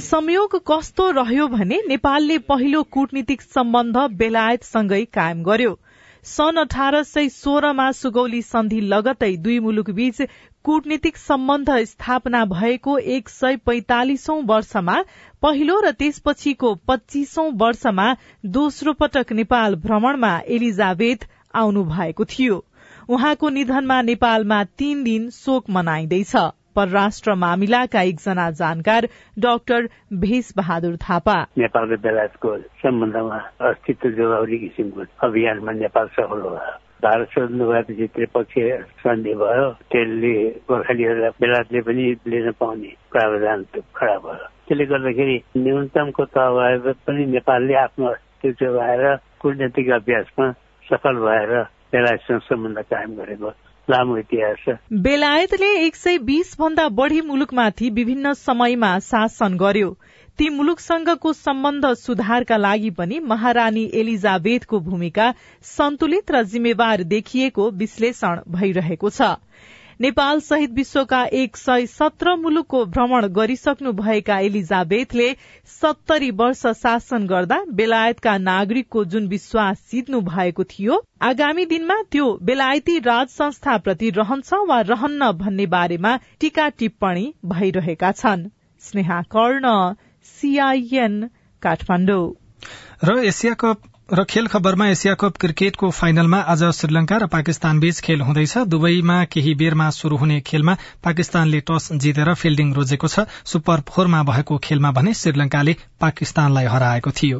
संयोग 0.00 0.56
कस्तो 0.70 1.10
रह्यो 1.10 1.48
भने 1.48 1.82
नेपालले 1.88 2.38
पहिलो 2.38 2.82
कूटनीतिक 2.82 3.42
सम्बन्ध 3.42 3.96
बेलायतसँगै 3.96 5.04
कायम 5.04 5.42
गर्यो। 5.42 5.78
सन् 6.24 6.58
अठार 6.58 7.02
सय 7.02 7.28
सोह्रमा 7.28 7.90
सुगौली 7.92 8.42
सन्धि 8.42 8.80
लगतै 8.80 9.36
दुई 9.36 9.58
मुलुक 9.58 9.90
बीच 9.90 10.22
कूटनीतिक 10.64 11.16
सम्बन्ध 11.16 11.70
स्थापना 11.84 12.44
भएको 12.44 12.96
एक 12.98 13.28
सय 13.28 13.56
पैंतालिसौं 13.56 14.42
वर्षमा 14.44 14.96
पहिलो 15.42 15.80
र 15.80 15.92
त्यसपछिको 15.92 16.74
पच्चीसौं 16.88 17.50
वर्षमा 17.56 18.06
दोस्रो 18.44 18.92
पटक 18.92 19.32
नेपाल 19.32 19.74
भ्रमणमा 19.74 20.32
एलिजाबेथ 20.48 21.28
आउनु 21.54 21.84
भएको 21.84 22.24
थियो। 22.24 22.64
उहाँको 23.08 23.48
निधनमा 23.48 24.02
नेपालमा 24.02 24.64
तीन 24.64 25.04
दिन 25.04 25.30
शोक 25.30 25.70
मनाइँदैछ। 25.70 26.36
परराष्ट्र 26.76 27.34
मामिलाका 27.34 28.02
एकजना 28.02 28.50
जानकार 28.50 29.08
डाक्टर 29.38 29.88
भेष 30.12 30.52
बहादुर 30.56 30.96
थापा। 30.96 31.36
नेपाल 31.58 31.88
र 31.90 31.96
बेलायतको 31.96 32.56
सम्बन्धमा 32.82 33.38
अस्तित्व 33.60 34.08
जोगाउने 34.10 34.58
किसिमको 34.58 35.04
अभियानमा 35.26 35.72
नेपाल 35.72 36.06
सफल 36.16 36.40
भयो। 36.42 36.78
भारत 37.04 37.28
स्वतन्त्र 37.32 37.66
भएपछि 37.66 38.06
त्रिपक्षीय 38.14 38.70
सन्धि 39.02 39.34
भयो। 39.34 39.68
त्यसले 39.92 40.34
गोर्खालीहरूलाई 40.68 41.30
बेलायतले 41.40 41.80
पनि 41.80 42.04
लिन 42.30 42.50
पाउने 42.60 42.92
प्रावधान 43.12 43.64
खडा 43.96 44.16
भयो। 44.24 44.44
त्यसले 44.68 44.84
गर्दाखेरि 44.86 45.36
न्यूनतमको 45.56 46.24
तह 46.36 46.92
पनि 47.06 47.26
नेपालले 47.26 47.74
आफ्नो 47.84 48.06
अस्तित्व 48.06 48.64
जोगाएर 48.64 49.04
कूटनीतिक 49.40 49.90
अभ्यासमा 49.90 50.46
सफल 50.90 51.16
भएर 51.26 51.52
बेलायतसँग 51.92 52.40
सम्बन्ध 52.48 52.78
कायम 52.90 53.14
गरेको 53.16 53.50
लामो 53.90 54.16
इतिहास। 54.16 54.64
बेलायतले 55.02 55.70
एक 55.86 55.96
सय 55.96 56.18
बीस 56.24 56.54
भन्दा 56.60 56.88
बढ़ी 56.94 57.20
मुलुकमाथि 57.22 57.90
विभिन्न 57.90 58.32
समयमा 58.36 58.98
शासन 59.00 59.56
गर्यो। 59.56 59.90
ती 60.38 60.48
मुलुकसँगको 60.48 61.32
सम्बन्ध 61.32 61.86
सुधारका 61.94 62.56
लागि 62.56 62.90
पनि 62.90 63.18
महारानी 63.26 63.84
एलिजाबेथको 63.94 64.80
भूमिका 64.80 65.32
सन्तुलित 65.64 66.30
र 66.30 66.42
जिम्मेवार 66.44 67.02
देखिएको 67.10 67.70
विश्लेषण 67.80 68.40
भइरहेको 68.48 69.10
छ। 69.10 69.36
नेपाल 70.00 70.40
सहित 70.40 70.70
विश्वका 70.70 71.22
एक 71.32 71.56
सय 71.56 71.86
सत्र 71.86 72.34
मुलुकको 72.36 72.84
भ्रमण 72.86 73.26
गरिसक्नु 73.28 73.92
भएका 73.92 74.38
एलिजाबेथले 74.38 75.26
सत्तरी 75.72 76.30
वर्ष 76.30 76.62
शासन 76.76 77.26
गर्दा 77.26 77.58
बेलायतका 77.70 78.36
नागरिकको 78.38 79.04
जुन 79.04 79.26
विश्वास 79.28 79.82
जित्नु 79.92 80.20
भएको 80.20 80.64
थियो 80.64 81.00
आगामी 81.22 81.66
दिनमा 81.66 82.00
त्यो 82.12 82.32
बेलायती 82.42 82.98
राज 82.98 83.28
संस्थाप्रति 83.28 84.10
रहन्छ 84.10 84.62
वा 84.68 84.80
रहन्न 84.88 85.30
भन्ने 85.32 85.66
बारेमा 85.66 86.16
टीका 86.40 86.68
टिप्पणी 86.68 87.32
भइरहेका 87.44 88.12
छन्। 88.12 88.48
स्नेहा 88.82 89.22
कर्ण 89.36 89.76
सीआईएन 90.24 91.22
काठमाडौँ। 91.62 92.26
र 93.04 93.18
एसिया 93.24 93.54
कप 93.54 93.89
र 94.14 94.24
खेल 94.24 94.46
खबरमा 94.46 94.86
एसिया 94.88 95.14
कप 95.14 95.36
क्रिकेटको 95.36 95.90
फाइनलमा 95.90 96.38
आज 96.50 96.62
श्रीलंका 96.64 97.16
र 97.16 97.26
पाकिस्तान 97.26 97.80
बीच 97.80 98.00
खेल 98.00 98.20
हुँदैछ। 98.20 98.58
दुवैमा 98.66 99.24
केही 99.24 99.54
बेरमा 99.54 99.90
शुरू 99.90 100.16
हुने 100.16 100.40
खेलमा 100.40 100.74
पाकिस्तानले 101.04 101.60
टस 101.60 101.88
जितेर 101.94 102.34
फिल्डिङ 102.34 102.72
रोजेको 102.74 103.08
छ। 103.08 103.20
सुपर 103.44 103.80
फोरमा 103.88 104.22
भएको 104.22 104.58
खेलमा 104.58 104.90
भने 104.90 105.14
श्रीलंकाले 105.14 105.76
पाकिस्तानलाई 106.00 106.66
हराएको 106.66 107.10
थियो। 107.10 107.38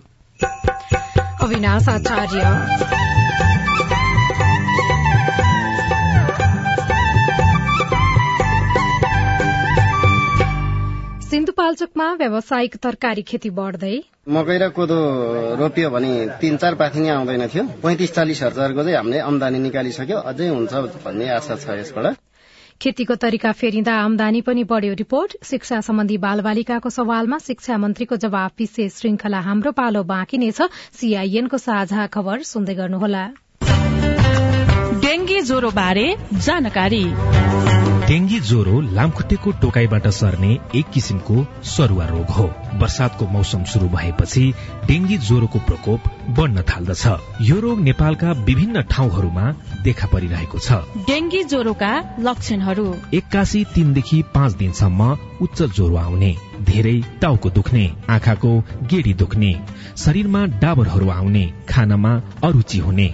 सिन्धुपाल्चोकमा 11.30 12.06
व्यावसायिक 12.20 12.74
तरकारी 12.84 13.22
खेती 13.22 13.50
बढ्दै 13.54 13.96
मकै 14.36 14.56
र 14.58 14.68
कोदो 14.74 14.96
रोपियो 15.60 15.90
भने 15.94 16.10
तीन 16.40 16.56
चार 16.58 16.74
पाथी 16.80 17.00
नै 17.00 17.08
आउँदैन 17.08 17.46
थियो। 17.46 17.62
पैँतिस 17.82 18.14
चालिस 18.16 18.42
हजारको 18.42 18.82
चाहिँ 18.82 18.96
हामीले 18.96 19.18
आमदानी 19.22 19.58
निकालिसक्यो। 19.66 20.18
अझै 20.30 20.48
हुन्छ 20.48 20.72
भन्ने 21.06 21.28
आशा 21.30 21.54
छ 21.62 21.78
यसबाट। 21.78 22.18
खेतीको 22.82 23.14
तरिका 23.22 23.52
फेरिँदा 23.60 23.94
आमदानी 24.06 24.40
पनि 24.42 24.64
बढ़्यो 24.66 24.94
रिपोर्ट। 25.02 25.30
शिक्षा 25.46 25.80
सम्बन्धी 25.86 26.16
बालबालिकाको 26.18 26.90
सवालमा 26.90 27.38
शिक्षा 27.46 27.78
मन्त्रीको 27.78 28.16
जवाब 28.26 28.50
विशेष 28.58 28.98
श्रृंखला 28.98 29.40
हाम्रो 29.46 29.72
पालो 29.78 30.02
बाँकी 30.10 30.38
नै 30.42 30.50
छ। 30.50 30.66
सीआईएनको 30.98 31.58
साझा 31.62 32.06
खबर 32.10 32.42
सुन्दै 32.50 32.74
गर्नुहोला। 32.74 33.24
डेंगी 35.06 35.40
ज्वरो 35.46 35.70
बारे 35.78 36.06
जानकारी। 36.48 37.04
डेंगी 38.10 38.40
ज्वरो 38.40 38.80
लामखुट्टेको 38.80 39.50
टोकाईबाट 39.52 40.06
सर्ने 40.08 40.58
एक 40.74 40.88
किसिमको 40.90 41.46
सरुवा 41.64 42.06
रोग 42.06 42.30
हो। 42.30 42.46
वर्षातको 42.74 43.26
मौसम 43.26 43.64
शुरू 43.64 43.88
भएपछि 43.88 44.52
डेंगी 44.86 45.18
ज्वरोको 45.18 45.58
प्रकोप 45.58 46.00
बढ्न 46.30 46.62
थाल्दछ। 46.62 47.06
यो 47.40 47.60
रोग 47.60 47.80
नेपालका 47.80 48.32
विभिन्न 48.32 48.82
ठाउँहरूमा 48.82 49.54
देखा 49.84 50.06
परिरहेको 50.06 50.58
छ। 50.58 50.72
डेंगी 51.06 51.44
ज्वरोका 51.44 52.16
लक्षणहरू। 52.18 52.94
एक्कासी 53.14 53.64
तीनदेखि 53.64 54.22
पाँच 54.34 54.52
दिनसम्म 54.52 55.16
उच्च 55.42 55.62
ज्वरो 55.62 55.96
आउने। 55.96 56.49
धेरै 56.64 56.98
टाउको 57.20 57.50
दुख्ने 57.50 57.84
आँखाको 58.10 58.52
गेडी 58.90 59.14
दुख्ने 59.14 59.52
शरीरमा 59.96 60.44
डाबरहरू 60.62 61.08
आउने 61.10 61.44
खानामा 61.68 62.12
अरुचि 62.44 62.78
हुने 62.78 63.08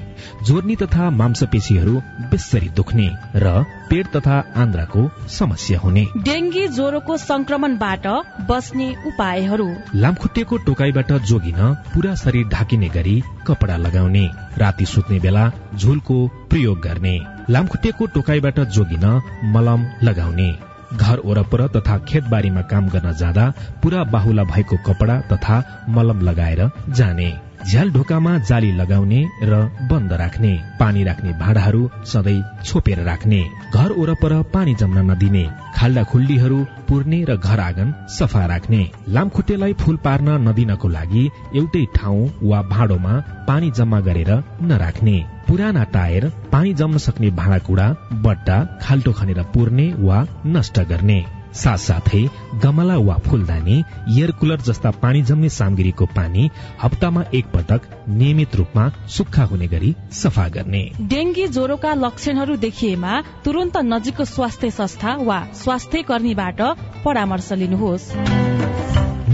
जोर्नी 0.47 0.77
तथा 0.77 1.11
मांसपेशीहरू 1.11 1.95
बेसरी 2.31 2.69
दुख्ने 2.77 3.09
र 3.37 3.63
पेट 3.91 4.07
तथा 4.17 4.37
आन्द्राको 4.57 5.03
समस्या 5.29 5.79
हुने। 5.79 6.05
डेंगी 6.17 6.67
ज्वरोको 6.69 7.17
संक्रमणबाट 7.17 8.07
बस्ने 8.51 8.89
उपायहरू। 9.07 9.69
लामखुट्टेको 9.95 10.57
टोकाईबाट 10.67 11.13
जोगिन 11.29 11.61
पूरा 11.95 12.15
शरीर 12.15 12.49
ढाकिने 12.49 12.89
गरी 12.89 13.17
कपडा 13.47 13.77
लगाउने 13.77 14.27
राति 14.59 14.87
सुत्ने 14.87 15.19
बेला 15.21 15.51
झुलको 15.77 16.17
प्रयोग 16.51 16.81
गर्ने 16.81 17.19
लामखुट्टेको 17.51 18.07
टोकाईबाट 18.07 18.61
जोगिन 18.77 19.07
मलम 19.55 19.87
लगाउने 20.03 20.51
घर 20.93 21.21
वरपर 21.25 21.67
तथा 21.77 21.99
खेतबारीमा 22.09 22.63
काम 22.71 22.89
गर्न 22.89 23.13
जाँदा 23.13 23.53
पूरा 23.83 24.05
बाहुला 24.13 24.45
भएको 24.45 24.77
कपडा 24.87 25.21
तथा 25.33 25.63
मलम 25.89 26.21
लगाएर 26.21 26.71
जाने। 26.91 27.33
झ्याल 27.67 27.91
ढोकामा 27.91 28.37
जाली 28.39 28.71
लगाउने 28.73 29.21
र 29.43 29.55
बन्द 29.91 30.13
राख्ने 30.13 30.53
पानी 30.81 31.05
राख्ने 31.05 31.33
भाँडाहरू 31.33 31.89
सधैँ 32.07 32.63
छोपेर 32.65 33.03
राख्ने। 33.03 33.43
घर 33.75 33.93
वरपर 33.93 34.43
पानी 34.55 34.75
जम्न 34.75 35.11
नदिने 35.11 35.45
खाल्डा 35.77 36.03
खुल्डीहरू 36.05 36.65
पुर्ने 36.89 37.25
र 37.25 37.37
घर 37.37 37.61
आँगन 37.61 37.93
सफा 38.19 38.45
राख्ने। 38.47 38.83
लामखुट्टेलाई 39.09 39.73
फूल 39.73 39.97
पार्न 40.05 40.29
नदिनको 40.49 40.89
लागि 40.89 41.31
एउटै 41.57 41.85
ठाउँ 41.97 42.31
वा 42.43 42.63
भाँडोमा 42.63 43.23
पानी 43.49 43.71
जम्मा 43.71 44.01
गरेर 44.01 44.31
नराख्ने। 44.63 45.36
पुराना 45.49 45.85
टायर 45.93 46.29
पानी 46.53 46.75
जम्न 46.75 46.99
सक्ने 46.99 47.31
भाँडाकुँडा 47.33 47.87
बट्टा 48.23 48.59
खाल्टो 48.83 49.13
खनेर 49.13 49.43
पुर्ने 49.55 49.87
वा 49.99 50.27
नष्ट 50.47 50.81
गर्ने। 50.89 51.25
साथसाथै 51.55 52.23
गमला 52.63 52.97
वा 52.99 53.15
फूलदानी 53.27 53.77
एयर 54.09 54.31
कुलर 54.31 54.61
जस्ता 54.61 54.91
पानी 55.03 55.23
जम्ने 55.23 55.49
सामग्रीको 55.49 56.07
पानी 56.07 56.51
हप्तामा 56.83 57.23
एक 57.35 57.47
पटक 57.47 57.89
नियमित 58.09 58.57
रूपमा 58.57 58.89
सुक्खा 59.09 59.45
हुने 59.45 59.67
गरी 59.67 59.95
सफा 60.13 60.49
गर्ने। 60.49 60.83
डेंगी 61.01 61.47
ज्वरोका 61.49 61.95
लक्षणहरू 61.97 62.57
देखिएमा 62.57 63.21
तुरन्त 63.45 63.77
नजिकको 63.85 64.25
स्वास्थ्य 64.27 64.71
संस्था 64.73 65.15
वा 65.23 65.41
स्वास्थ्य 65.55 66.03
कर्मीबाट 66.03 66.61
परामर्श 67.05 67.53
लिनुहोस्। 67.55 68.13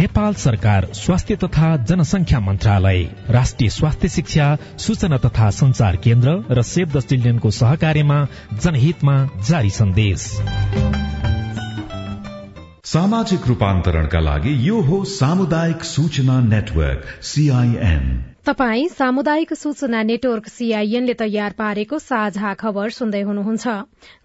नेपाल 0.02 0.34
सरकार 0.34 0.84
स्वास्थ्य 0.94 1.36
तथा 1.36 1.76
जनसंख्या 1.76 2.40
मन्त्रालय 2.40 3.02
राष्ट्रिय 3.30 3.70
स्वास्थ्य 3.70 4.08
शिक्षा 4.08 4.58
सूचना 4.78 5.18
तथा 5.18 5.50
संचार 5.50 5.96
केन्द्र 5.96 6.44
र 6.50 6.62
सेभ 6.62 6.92
द 6.92 7.00
चिल्ड्रेनको 7.00 7.50
सहकार्यमा 7.50 8.26
जनहितमा 8.62 9.28
जारी 9.48 9.70
सन्देश। 9.70 10.20
सामाजिक 12.84 13.46
रूपान्तरणका 13.46 14.20
लागि 14.20 14.68
यो 14.68 14.80
हो 14.80 15.04
सामुदायिक 15.04 15.84
सूचना 15.84 16.40
नेटवर्क 16.40 17.04
सीआईएन 17.22 18.31
तपाई 18.46 18.86
सामुदायिक 18.88 19.52
सूचना 19.54 20.02
नेटवर्क 20.02 20.46
सीआईएनले 20.48 21.14
तयार 21.14 21.52
पारेको 21.58 21.98
साझा 21.98 22.52
खबर 22.60 22.88
सुन्दै 22.90 23.20
हुनुहुन्छ। 23.22 23.74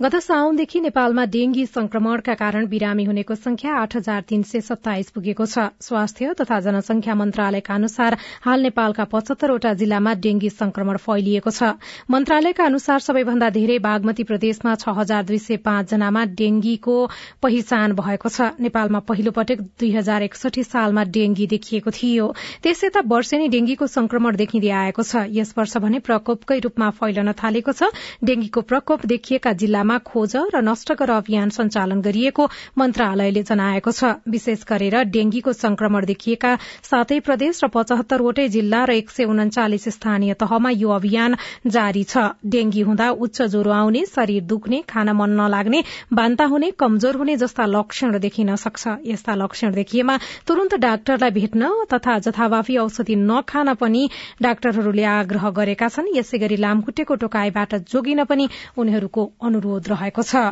गत 0.02 0.16
साउनदेखि 0.28 0.80
नेपालमा 0.82 1.26
डेंगी 1.36 1.66
संक्रमणका 1.68 2.34
कारण 2.34 2.66
बिरामी 2.68 3.04
हुनेको 3.06 3.36
संख्या 3.38 3.74
आठ 3.78 3.96
हजार 3.96 4.22
तीन 4.30 4.42
सय 4.44 4.62
सत्ताइस 4.62 5.14
पुगेको 5.14 5.46
छ। 5.46 5.66
स्वास्थ्य 5.80 6.34
तथा 6.40 6.60
जनसंख्या 6.60 7.16
मन्त्रालयका 7.16 7.76
अनुसार 7.76 8.18
हाल 8.48 8.66
नेपालका 8.68 9.04
पचहत्तरवटा 9.12 9.74
जिल्लामा 9.76 10.14
डेंगी 10.26 10.50
संक्रमण 10.56 10.98
फैलिएको 11.06 11.52
छ। 11.52 11.70
मन्त्रालयका 12.10 12.66
अनुसार 12.66 13.06
सबैभन्दा 13.10 13.50
धेरै 13.60 13.78
बागमती 13.86 14.24
प्रदेशमा 14.32 14.76
छ 14.78 14.98
हजार 14.98 15.30
दुई 15.30 15.40
सय 15.46 15.62
पाँच 15.70 15.94
जनामा 15.94 16.26
डेंगीको 16.42 16.98
पहिचान 17.46 17.94
भएको 18.02 18.34
छ। 18.34 18.50
नेपालमा 18.66 19.06
पहिलो 19.14 19.38
पटक 19.38 19.64
दुई 19.78 19.94
हजार 19.94 20.28
एकसठी 20.32 20.66
सालमा 20.66 21.06
डेंगी 21.14 21.48
देखिएको 21.56 21.96
थियो। 22.02 22.34
त्यसयता 22.66 23.08
वर्षेनी 23.16 23.54
डेंगीको 23.58 23.94
संक्रमण 24.08 24.36
देखिँदै 24.38 24.70
आएको 24.72 25.04
छ। 25.04 25.28
यस 25.36 25.54
वर्ष 25.58 25.76
भने 25.84 26.00
प्रकोपकै 26.00 26.58
रूपमा 26.64 26.90
फैलन 26.96 27.32
थालेको 27.36 27.72
छ। 27.74 27.92
डेंगीको 28.24 28.62
प्रकोप 28.64 29.06
देखिएका 29.06 29.52
जिल्लामा 29.54 29.98
खोज 30.08 30.36
र 30.48 30.62
नष्ट 30.64 30.92
गर 30.96 31.12
अभियान 31.12 31.50
सञ्चालन 31.52 32.00
गरिएको 32.02 32.44
मन्त्रालयले 32.80 33.44
जनाएको 33.44 33.92
छ। 33.92 34.24
विशेष 34.26 34.64
गरेर 34.64 34.96
डेंगीको 35.12 35.52
संक्रमण 35.54 36.06
देखिएका 36.08 36.52
सातै 36.88 37.20
प्रदेश 37.20 37.60
र 37.64 37.68
पचहत्तरवटै 37.68 38.48
जिल्ला 38.48 38.84
र 38.86 38.96
एक 38.96 39.12
सय 39.12 39.28
उन्चालिस 39.28 39.90
स्थानीय 39.92 40.34
तहमा 40.40 40.72
यो 40.78 40.90
अभियान 40.96 41.36
जारी 41.68 42.04
छ। 42.06 42.40
डेंगी 42.48 42.82
हुँदा 42.88 43.10
उच्च 43.20 43.42
ज्वरो 43.44 43.72
आउने 43.74 44.06
शरीर 44.08 44.48
दुख्ने 44.48 44.82
खान 44.88 45.12
मन 45.20 45.36
नलाग्ने 45.42 45.84
बान्ता 46.14 46.46
हुने 46.48 46.72
कमजोर 46.80 47.16
हुने 47.18 47.36
जस्ता 47.36 47.66
लक्षण 47.68 48.18
देखिन 48.22 48.56
सक्छ। 48.58 48.88
यस्ता 49.06 49.36
लक्षण 49.36 49.72
देखिएमा 49.74 50.18
तुरन्त 50.48 50.80
डाक्टरलाई 50.80 51.32
भेट्न 51.34 51.76
तथा 51.92 52.18
जथाभावी 52.24 52.78
औषधि 52.78 53.16
नखान 53.18 53.74
पनि 53.76 53.97
पनि 53.98 54.10
डाक्टरहरूले 54.42 55.04
आग्रह 55.12 55.50
गरेका 55.52 55.88
छन्। 55.90 56.14
यसै 56.14 56.38
गरी 56.40 56.58
लामखुट्टेको 56.58 57.16
टोकाईबाट 57.18 57.76
जोगिन 57.88 58.24
पनि 58.26 58.46
उनीहरूको 58.78 59.24
अनुरोध 59.44 59.88
रहेको 59.90 60.24
छ। 60.24 60.46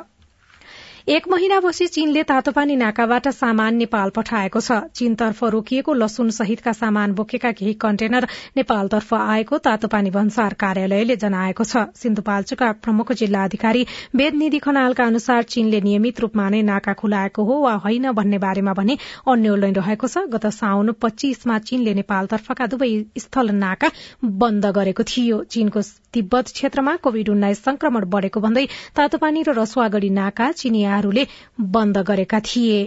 एक 1.07 1.27
महिनापछि 1.29 1.85
चीनले 1.87 2.21
तातोपानी 2.23 2.75
नाकाबाट 2.75 3.27
सामान 3.29 3.75
नेपाल 3.75 4.09
पठाएको 4.09 4.59
छ। 4.59 4.77
चीनतर्फ 4.91 5.43
रोकिएको 5.45 5.93
लसुन 5.93 6.29
सहितका 6.29 6.71
सामान 6.73 7.11
बोकेका 7.13 7.51
केही 7.51 7.73
कन्टेनर 7.75 8.27
नेपालतर्फ 8.57 9.13
आएको 9.13 9.57
तातोपानी 9.67 10.09
भन्सार 10.09 10.53
कार्यालयले 10.55 11.15
जनाएको 11.15 11.63
छ। 11.63 11.83
सिन्धुपाल्चोकका 11.95 12.71
प्रमुख 12.81 13.11
जिल्ला 13.13 13.43
अधिकारी 13.43 13.85
वेदनिधि 14.15 14.59
खनालका 14.59 15.05
अनुसार 15.05 15.43
चीनले 15.45 15.81
नियमित 15.81 16.19
रूपमा 16.19 16.49
नै 16.49 16.61
नाका 16.63 16.93
खुलाएको 16.95 17.43
हो 17.43 17.59
वा 17.61 17.73
होइन 17.85 18.11
भन्ने 18.11 18.37
बारेमा 18.39 18.73
भने 18.73 18.97
अन्यल 19.27 19.69
रहेको 19.77 20.07
छ। 20.07 20.25
गत 20.33 20.49
साउन 20.57 20.91
पच्चीसमा 21.01 21.59
चीनले 21.61 21.93
नेपालतर्फका 21.93 22.67
दुवै 22.67 22.91
स्थल 23.19 23.53
नाका 23.61 23.91
बन्द 24.41 24.73
गरेको 24.73 25.03
थियो। 25.05 25.43
चीनको 25.51 25.85
तिब्बत 26.15 26.51
क्षेत्रमा 26.55 26.95
कोविड 27.03 27.29
उन्नाइस 27.29 27.63
संक्रमण 27.63 28.09
बढ़ेको 28.13 28.39
भन्दै 28.41 28.65
तातोपानी 28.95 29.47
र 29.47 29.57
रसुवागढ़ी 29.61 30.09
नाका 30.19 30.51
चिनिया 30.59 30.99
हरूले 30.99 31.27
बन्द 31.73 32.05
गरेका 32.09 32.39
थिए। 32.49 32.77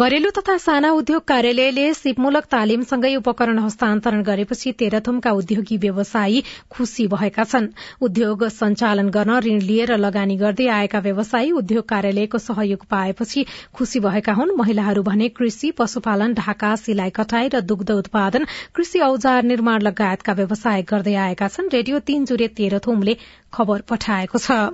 घरेलु 0.00 0.28
तथा 0.30 0.56
साना 0.56 0.90
उद्योग 0.92 1.24
कार्यालयले 1.28 1.82
सिपमूलक 1.94 2.44
तालिमसँगै 2.52 3.10
उपकरण 3.16 3.58
हस्तान्तरण 3.58 4.22
गरेपछि 4.22 4.72
तेह्रथुमका 4.80 5.30
उद्योगी 5.40 5.76
व्यवसायी 5.76 6.42
खुशी 6.70 7.06
भएका 7.14 7.44
छन्। 7.44 7.66
उद्योग 8.00 8.44
सञ्चालन 8.50 9.10
गर्न 9.10 9.38
ऋण 9.46 9.60
लिएर 9.62 9.96
लगानी 9.98 10.36
गर्दै 10.36 10.68
आएका 10.78 10.98
व्यवसायी 11.08 11.52
उद्योग 11.52 11.84
कार्यालयको 11.88 12.38
सहयोग 12.38 12.88
पाएपछि 12.90 13.44
खुशी 13.74 14.00
भएका 14.00 14.32
हुन्। 14.32 14.56
महिलाहरू 14.56 15.02
भने 15.04 15.28
कृषि 15.36 15.70
पशुपालन 15.76 16.34
ढाका 16.34 16.74
सिलाई 16.80 17.10
कटाई 17.16 17.48
र 17.54 17.60
दुग्ध 17.70 17.90
उत्पादन 17.92 18.46
कृषि 18.74 19.06
औजार 19.12 19.42
निर्माण 19.52 19.82
लगायतका 19.82 20.32
व्यवसाय 20.34 20.82
गर्दै 20.92 21.14
आएका 21.28 21.48
छन्। 21.48 21.72
रेडियो 21.72 22.06
तीन 22.08 22.24
जुरे 22.24 22.48
तेह्रथुमले 22.56 23.16
खबर 23.52 23.90
पठाएको 23.90 24.38
छ। 24.40 24.64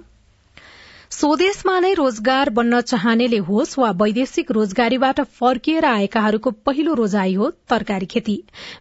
स्वदेशमा 1.10 1.72
नै 1.80 1.90
रोजगार 1.94 2.50
बन्न 2.50 2.80
चाहनेले 2.82 3.38
होस् 3.48 3.74
वा 3.78 3.90
वैदेशिक 3.98 4.50
रोजगारीबाट 4.50 5.20
फर्किएर 5.34 5.84
आएकाहरूको 5.90 6.50
पहिलो 6.66 6.94
रोजाई 6.94 7.34
हो 7.34 7.50
तरकारी 7.70 8.06
खेती। 8.06 8.34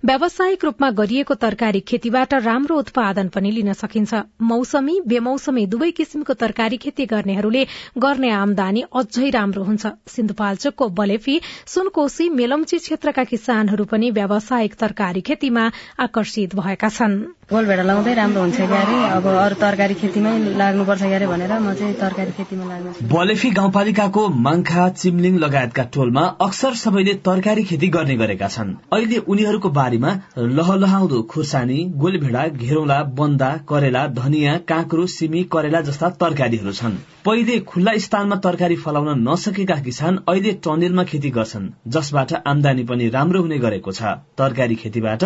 व्यावसायिक 0.05 0.65
रूपमा 0.65 0.89
गरिएको 1.00 1.38
तरकारी 1.44 1.79
खेतीबाट 1.91 2.34
राम्रो 2.48 2.77
उत्पादन 2.77 3.29
पनि 3.29 3.51
लिन 3.51 3.73
सकिन्छ। 3.73 4.23
मौसमी 4.43 4.95
बेमौसमी 5.06 5.65
दुवै 5.67 5.91
किसिमको 5.91 6.34
तरकारी 6.36 6.78
खेती 6.78 7.06
गर्नेहरूले 7.13 7.63
गर्ने 7.97 8.34
आमदानी 8.39 8.84
अझै 8.95 9.30
राम्रो 9.30 9.63
हुन्छ। 9.63 9.93
सिन्धुपाल्चोकको 10.10 10.89
बलेफी 10.97 11.39
सुनकोशी 11.67 12.30
मेलम्ची 12.41 12.78
क्षेत्रका 12.88 13.23
किसानहरू 13.32 13.86
पनि 13.86 14.12
व्यावसायिक 14.12 14.76
तरकारी 14.76 15.21
खेतीमा 15.21 15.69
आकर्षित 16.10 16.56
भएका 16.56 16.89
छन्। 16.89 17.21
गोलभेडा 17.51 17.84
लाउँदै 17.84 18.13
राम्रो 18.15 18.41
हुन्छ 18.41 18.58
क्यारे? 18.58 18.95
अब 19.15 19.25
अरू 19.29 19.55
तरकारी 19.62 19.93
खेतीमै 20.01 20.31
लाग्नुपर्छ 20.58 21.01
क्यारे 21.01 21.25
भनेर 21.29 21.51
म 21.62 21.73
चाहिँ 21.77 23.05
बलेफी 23.05 23.49
गाउँपालिकाको 23.51 24.21
माङ्खा 24.45 24.88
चिम्लिङ 24.97 25.38
लगायतका 25.38 25.84
टोलमा 25.93 26.23
अक्सर 26.41 26.73
सबैले 26.75 27.13
तरकारी 27.21 27.63
खेती 27.69 27.88
गर्ने 27.95 28.15
गरेका 28.17 28.47
छन्। 28.49 28.73
अहिले 28.89 29.17
उनीहरूको 29.29 29.69
बारीमा 29.77 30.12
लहलहाउँदो 30.58 31.21
खुर्सानी 31.29 31.79
गोलभेडा 32.01 32.47
घेरौला 32.58 32.97
बन्दा 33.13 33.51
करेला 33.69 34.05
धनियाँ 34.17 34.58
काँक्रो 34.65 35.05
सिमी 35.08 35.43
करेला 35.53 35.81
जस्ता 35.86 36.10
तरकारीहरू 36.17 36.73
छन्। 36.73 36.97
पहिले 37.25 37.60
खुल्ला 37.69 37.93
स्थानमा 38.05 38.36
तरकारी 38.41 38.75
फलाउन 38.81 39.21
नसकेका 39.29 39.77
किसान 39.86 40.17
अहिले 40.25 40.51
टनेलमा 40.65 41.03
खेती 41.05 41.29
गर्छन् 41.38 41.69
जसबाट 41.93 42.34
आमदानी 42.47 42.84
पनि 42.89 43.10
राम्रो 43.13 43.41
हुने 43.41 43.58
गरेको 43.60 43.91
छ। 43.91 44.17
तरकारी 44.38 44.75
खेतीबाट 44.81 45.23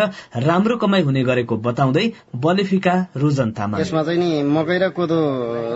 राम्रो 0.47 0.77
कमाई 0.83 1.01
हुने 1.01 1.23
गरेको 1.23 1.57
बताउँदै 1.67 2.07
बलेफीका 2.35 2.95
रोजन 3.17 3.51
तामाङ 3.51 3.81
यसमा 3.81 4.03
चाहिँ 4.03 4.19
नि 4.19 4.43
मकै 4.49 4.77
र 4.79 4.89
कोदो 4.97 5.19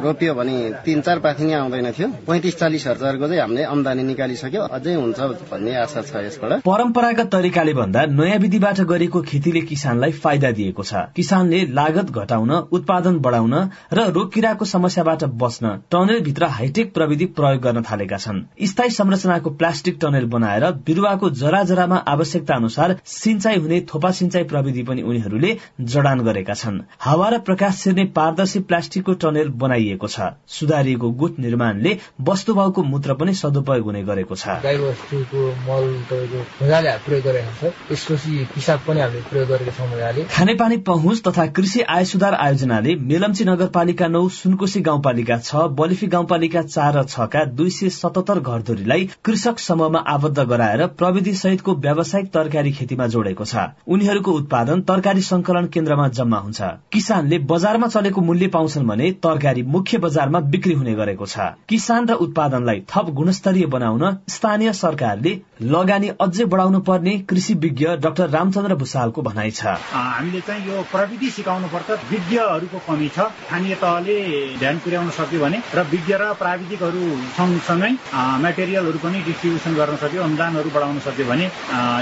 रोपियो 0.04 0.34
भने 0.34 0.56
तिन 0.86 1.02
चार 1.02 1.20
पाथी 1.20 1.44
नै 1.46 1.54
आउँदैन 1.54 1.92
थियो। 1.92 2.08
पैँतिस 2.28 2.56
चालिस 2.60 2.88
हजारको 2.88 3.28
चाहिँ 3.28 3.42
हामीले 3.42 3.64
आमदानी 3.64 4.04
निकालिसक्यो। 4.04 4.62
अझै 4.74 4.94
हुन्छ 4.94 5.20
भन्ने 5.52 5.76
आशा 5.76 6.02
छ 6.02 6.24
यसबाट। 6.26 6.52
परम्परागत 6.64 7.28
तरिकाले 7.34 7.74
भन्दा 7.74 8.06
नयाँ 8.14 8.40
विधिबाट 8.40 8.80
गरेको 8.92 9.22
खेतीले 9.22 9.62
किसानलाई 9.70 10.12
फाइदा 10.24 10.52
दिएको 10.52 10.84
छ। 10.84 10.94
किसानले 11.16 11.60
लागत 11.74 12.12
घटाउन 12.14 12.52
उत्पादन 12.72 13.20
बढाउन 13.20 13.56
र 13.94 14.08
रोग 14.12 14.32
किराको 14.34 14.66
समस्याबाट 14.66 15.24
बस्न 15.38 15.76
टनेल 15.92 16.20
भित्र 16.24 16.46
हाइटेक 16.58 16.94
प्रविधि 16.94 17.26
प्रयोग 17.38 17.62
गर्न 17.62 17.82
थालेका 17.84 18.18
छन्। 18.18 18.42
स्थायी 18.64 18.90
संरचनाको 18.92 19.50
प्लास्टिक 19.60 19.98
टनेल 20.02 20.26
बनाएर 20.28 20.66
बिरुवाको 20.86 21.30
जरा 21.42 21.64
जरामा 21.64 21.98
आवश्यकता 22.08 22.56
अनुसार 22.56 22.96
सिंचाई 23.06 23.58
हुने 23.58 23.80
थोपा 23.94 24.12
सिंचाई 24.14 24.44
प्रविधि 24.52 24.84
पनि 24.84 25.02
उनीहरूले 25.04 25.52
जडान 25.94 26.23
गरेका 26.24 26.54
छन्। 26.54 26.80
हावा 27.00 27.30
र 27.30 27.38
प्रकाश 27.44 27.84
छिर्ने 27.84 28.06
पारदर्शी 28.16 28.60
प्लास्टिकको 28.64 29.14
टनेल 29.24 29.50
बनाइएको 29.58 30.08
छ। 30.08 30.34
सुधारिएको 30.50 31.12
गुट 31.22 31.40
निर्माणले 31.40 31.98
वस्तुभावको 32.22 32.84
मूत्र 32.84 33.14
पनि 33.14 33.34
सदुपयोग 33.34 33.86
हुने 33.86 34.04
गरेको 34.04 34.36
छ। 34.36 34.48
गाई 34.64 34.78
वस्तुको 34.80 35.42
मल 35.68 35.86
मजाले 36.62 36.92
प्रयोग 37.06 37.24
गरेको 37.24 37.52
छ। 37.60 37.74
त्यसपछि 37.88 38.48
पिसाब 38.56 38.80
पनि 38.88 39.00
हामीले 39.02 39.22
प्रयोग 39.30 39.48
गरेका 39.50 39.72
छौँ 39.78 39.88
मजाले। 39.92 40.24
खानेपानी 40.34 40.78
पहुँच 40.88 41.22
तथा 41.28 41.46
कृषि 41.54 41.82
आय 41.90 42.06
सुधार 42.06 42.34
आयोजनाले 42.36 42.96
मेलम्ची 43.04 43.46
नगरपालिका 43.46 44.08
नौ 44.08 44.28
सुनकोशी 44.34 44.82
गाउँपालिका 44.82 45.38
छ 45.40 45.68
बलिफी 45.74 46.08
गाउँपालिका 46.08 46.62
चार 46.64 46.94
र 46.94 47.04
छका 47.06 47.44
दुई 47.54 47.70
सय 47.72 47.90
सतहत्तर 47.92 48.40
घरधुरीलाई 48.42 49.10
कृषक 49.26 49.60
समूहमा 49.60 50.00
आबद्ध 50.08 50.40
गराएर 50.44 50.86
प्रविधि 51.00 51.34
सहितको 51.36 51.76
व्यावसायिक 51.78 52.32
तरकारी 52.34 52.72
खेतीमा 52.72 53.08
जोडेको 53.08 53.46
छ। 53.46 53.56
उनीहरूको 53.88 54.32
उत्पादन 54.34 54.82
तरकारी 54.84 55.22
संकलन 55.24 55.68
केन्द्रमा 55.68 56.08
जम्मा 56.14 56.38
हुन्छ। 56.40 56.62
किसानले 56.92 57.38
बजारमा 57.50 57.88
चलेको 57.88 58.22
मूल्य 58.22 58.48
पाउँछन् 58.56 58.88
भने 58.88 59.12
तरकारी 59.24 59.64
मुख्य 59.70 59.98
बजारमा 59.98 60.40
बिक्री 60.54 60.74
हुने 60.74 60.94
गरेको 60.96 61.26
छ। 61.26 61.48
किसान 61.70 62.08
र 62.08 62.14
उत्पादनलाई 62.26 62.80
थप 62.92 63.10
गुणस्तरीय 63.14 63.66
बनाउन 63.76 64.04
स्थानीय 64.30 64.74
सरकारले 64.74 65.34
लगानी 65.74 66.10
अझै 66.20 66.46
बढाउनु 66.46 66.80
पर्ने 66.84 67.18
कृषि 67.30 67.54
विज्ञ 67.64 67.86
डाक्टर 68.04 68.30
रामचन्द्र 68.30 68.76
भूषालको 68.76 69.22
भनाइ 69.22 69.52
छ। 69.52 69.76
हामीले 69.94 70.42
चाहिँ 70.42 70.68
यो 70.68 70.82
प्रविधि 70.92 71.30
सिकाउनु 71.32 71.68
पर्छ। 71.74 71.90
विज्ञहरूको 72.12 72.80
कमी 72.88 73.10
छ। 73.10 73.20
स्थानीय 73.44 73.76
तहले 73.84 74.18
ध्यान 74.60 74.78
पुर्याउन 74.84 75.10
सक्यो 75.18 75.40
भने 75.40 75.62
र 75.76 75.84
विज्ञ 75.92 76.14
र 76.16 76.34
प्राविधिकहरू 76.42 77.02
सँगसँगै 77.38 77.92
मेटेरियलहरू 78.44 79.00
पनि 79.00 79.20
डिस्ट्रिब्युसन 79.24 79.74
गर्न 79.76 79.96
सक्यो 80.04 80.24
अनुदानहरू 80.24 80.70
बढाउन 80.76 81.00
सक्यो 81.08 81.26
भने 81.26 81.46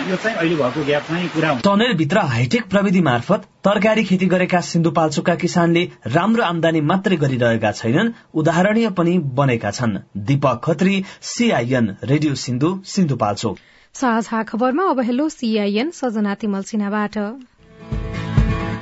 यो 0.09 0.15
चाहिँ 0.15 0.37
अहिले 0.37 0.55
भएको 0.55 0.85
ग्याप 0.85 1.03
चाहिँ 1.07 1.29
पुरा 1.35 1.49
हुन्छ 1.49 1.63
टनेलभित्र 1.65 2.17
हाइटेक 2.33 2.69
प्रविधि 2.69 3.01
मार्फत 3.01 3.47
तरकारी 3.63 4.00
खेती 4.03 4.25
गरेका 4.25 4.61
सिन्धुपाल्चोकका 4.61 5.35
किसानले 5.35 5.83
राम्रो 6.07 6.43
आमदानी 6.43 6.81
मात्रै 6.81 7.17
गरिरहेका 7.17 7.71
छैनन् 7.71 8.13
उदाहरणीय 8.33 8.89
पनि 8.89 9.17
बनेका 9.33 9.71
छन्। 9.71 9.97
Deepak 10.17 10.61
Khatri 10.63 10.95
CIN 11.21 11.95
radio 12.03 12.35
Sindhu 12.35 12.69
Sindhupalchok. 12.85 13.57
साझा 13.95 14.43
खबरमा 14.43 14.83
अब 14.89 14.99
हेलो 14.99 15.29
सीआईएन 15.29 15.89
सजना 15.91 16.33
तिमल 16.35 16.63
सिन्हाबाट 16.63 17.17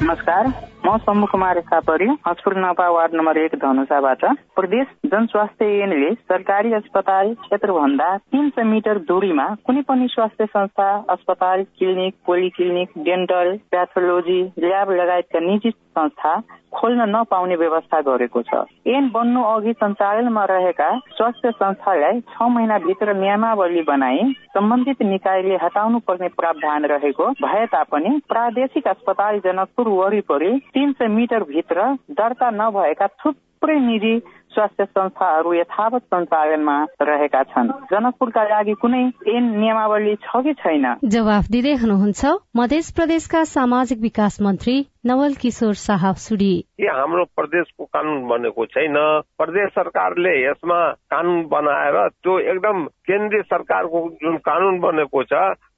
नमस्कार 0.01 0.47
म 0.85 0.95
सम्मु 0.97 1.25
कुमार 1.31 1.59
सापरी 1.61 2.05
हजपुर 2.27 2.53
नपा 2.57 2.87
वार्ड 2.89 3.15
नम्बर 3.15 3.37
एक 3.37 3.55
धनुषाबाट। 3.61 4.21
प्रदेश 4.55 4.87
जनस्वास्थ्य 5.05 5.65
ऐनले 5.83 6.13
सरकारी 6.29 6.71
अस्पताल 6.73 7.33
क्षेत्रभन्दा 7.41 8.07
तीन 8.31 8.49
सय 8.49 8.63
मिटर 8.63 8.99
दूरीमा 9.09 9.47
कुनै 9.65 9.81
पनि 9.89 10.07
स्वास्थ्य 10.11 10.45
संस्था 10.45 10.87
अस्पताल 11.09 11.63
clinic 11.79 12.15
polyclinic 12.25 12.97
dental 13.07 13.55
pathology 13.71 14.41
lab 14.59 14.91
लगायतका 15.01 15.39
निजी 15.47 15.69
संस्था 15.99 16.39
खोल्न 16.73 17.05
नपाउने 17.09 17.55
व्यवस्था 17.55 17.99
गरेको 18.01 18.41
छ। 18.41 18.63
ऐन 18.87 19.09
बन्नु 19.09 19.43
अघि 19.43 19.73
सञ्चालनमा 19.73 20.43
रहेका 20.45 20.89
स्वास्थ्य 21.17 21.51
संस्थालाई 21.51 22.19
छ 22.29 22.49
महिनाभित्र 22.49 23.13
नियमावली 23.15 23.81
बनाई 23.83 24.31
सम्बन्धित 24.53 25.01
निकायले 25.03 25.55
हटाउनु 25.63 25.99
पर्ने 26.07 26.27
प्रावधान 26.37 26.85
रहेको 26.85 27.29
भए 27.43 27.65
तापनि 27.73 28.19
प्रादेशिक 28.29 28.87
अस्पताल 28.87 29.39
जनकपुर 29.45 29.87
वरिपरि 29.89 30.51
तीन 30.73 30.91
सय 30.93 31.07
मिटर 31.17 31.43
भित्र 31.49 31.93
दर्ता 32.13 32.49
नभएका 32.53 33.07
थुप्रै 33.19 33.79
निजी 33.79 34.15
स्वास्थ्य 34.53 34.85
संस्थाहरू 34.85 35.53
यथावत 35.53 36.01
सञ्चालनमा 36.01 36.77
रहेका 37.01 37.43
छन्। 37.43 37.69
जनकपुरका 37.91 38.43
लागि 38.43 38.73
कुनै 38.73 39.03
ऐन 39.27 39.43
नियमावली 39.59 40.15
छ 40.15 40.41
कि 40.43 40.53
छैन? 40.53 40.85
जवाफ 41.05 41.45
दिँदै 41.51 41.73
हुनुहुन्छ 41.73 42.25
मध्य 42.57 42.81
प्रदेशका 42.95 43.43
सामाजिक 43.43 43.99
विकास 43.99 44.41
मन्त्री 44.41 44.75
नवल 45.05 45.33
किशोर 45.33 45.73
शाह 45.73 46.11
सुडी। 46.13 46.53
यो 46.79 46.93
हाम्रो 46.97 47.23
प्रदेशको 47.37 47.85
कानून 47.85 48.27
बनेको 48.27 48.65
छैन? 48.65 48.97
प्रदेश 49.37 49.69
सरकारले 49.69 50.33
यसमा 50.45 50.79
कानून 51.13 51.45
बनाएर 51.47 52.07
त्यो 52.09 52.39
एकदम 52.39 52.85
केन्द्रीय 52.85 53.41
सरकारको 53.41 54.09
जुन 54.21 54.37
कानून 54.37 54.79
बनेको 54.79 55.23
छ 55.23 55.33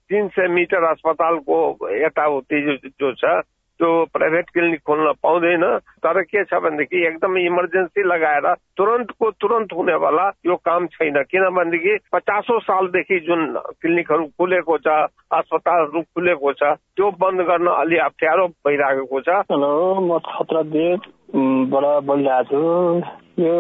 तिन 0.10 0.28
सय 0.28 0.48
मिटर 0.48 0.84
अस्पतालको 0.84 1.58
यताउति 2.06 2.78
जो 3.00 3.12
छ 3.14 3.42
त्यो 3.82 3.92
प्राइभेट 4.14 4.50
क्लिनिक 4.54 4.82
खोल्न 4.86 5.12
पाउँदैन। 5.26 5.64
तर 6.06 6.22
के 6.22 6.44
छ 6.46 6.62
भनेदेखि 6.62 7.06
एकदम 7.08 7.38
इमर्जेन्सी 7.38 8.04
लगाएर 8.06 8.46
तुरन्तको 8.78 9.32
तुरन्त 9.42 9.74
हुनेवाला 9.74 10.26
यो 10.46 10.56
काम 10.62 10.86
छैन। 10.94 11.18
किनभनेदेखि 11.26 11.98
पचासौँ 12.14 12.60
सालदेखि 12.62 13.20
जुन 13.26 13.42
क्लिनिकहरू 13.82 14.26
खुलेको 14.38 14.78
छ 14.78 14.88
अस्पतालहरू 15.34 16.02
खुलेको 16.02 16.54
छ 16.54 16.78
त्यो 16.94 17.10
बन्द 17.18 17.42
गर्न 17.50 17.68
अलि 17.74 17.98
अप्ठ्यारो 18.06 18.48
भइरहेको 18.62 19.20
छ। 19.22 19.42
हेलो 19.50 19.74
म 20.00 20.20
छत्रदेवबाट 21.32 22.04
बोलिरहेको 22.06 22.44
छु। 22.52 23.42
यो 23.42 23.56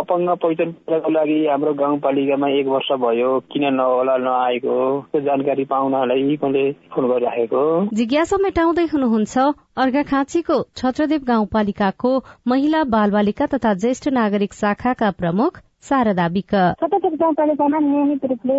अपाङ्ग 0.00 0.30
पहिचान 0.42 0.72
पत्रको 0.72 1.10
लागि 1.12 1.38
हाम्रो 1.46 1.72
गाउँपालिकामा 1.74 2.48
एक 2.48 2.66
वर्ष 2.66 2.88
भयो। 3.02 3.30
किन 3.52 3.64
नहोला 3.74 4.16
नआएको? 4.16 4.76
त्यो 5.12 5.20
जानकारी 5.20 5.64
पाउनलाई 5.64 6.22
मैले 6.42 6.64
फोन 6.94 7.08
गरिराखेको? 7.10 7.62
जिज्ञासा 7.94 8.36
मेटाउँदै 8.42 8.86
हुनुहुन्छ 8.92 9.38
अर्घाखाँचीको 9.76 10.56
छत्रदेव 10.76 11.22
गाउँपालिकाको 11.28 12.12
महिला 12.48 12.84
बालबालिका 12.96 13.46
तथा 13.46 13.74
ज्येष्ठ 13.74 14.08
नागरिक 14.08 14.52
शाखाका 14.54 15.10
प्रमुख 15.20 15.60
शारदा 15.84 16.26
विक 16.32 16.52
छत्रदेव 16.80 17.14
गाउँपालिकामा 17.20 17.78
नियमित 17.80 18.24
रूपले 18.30 18.56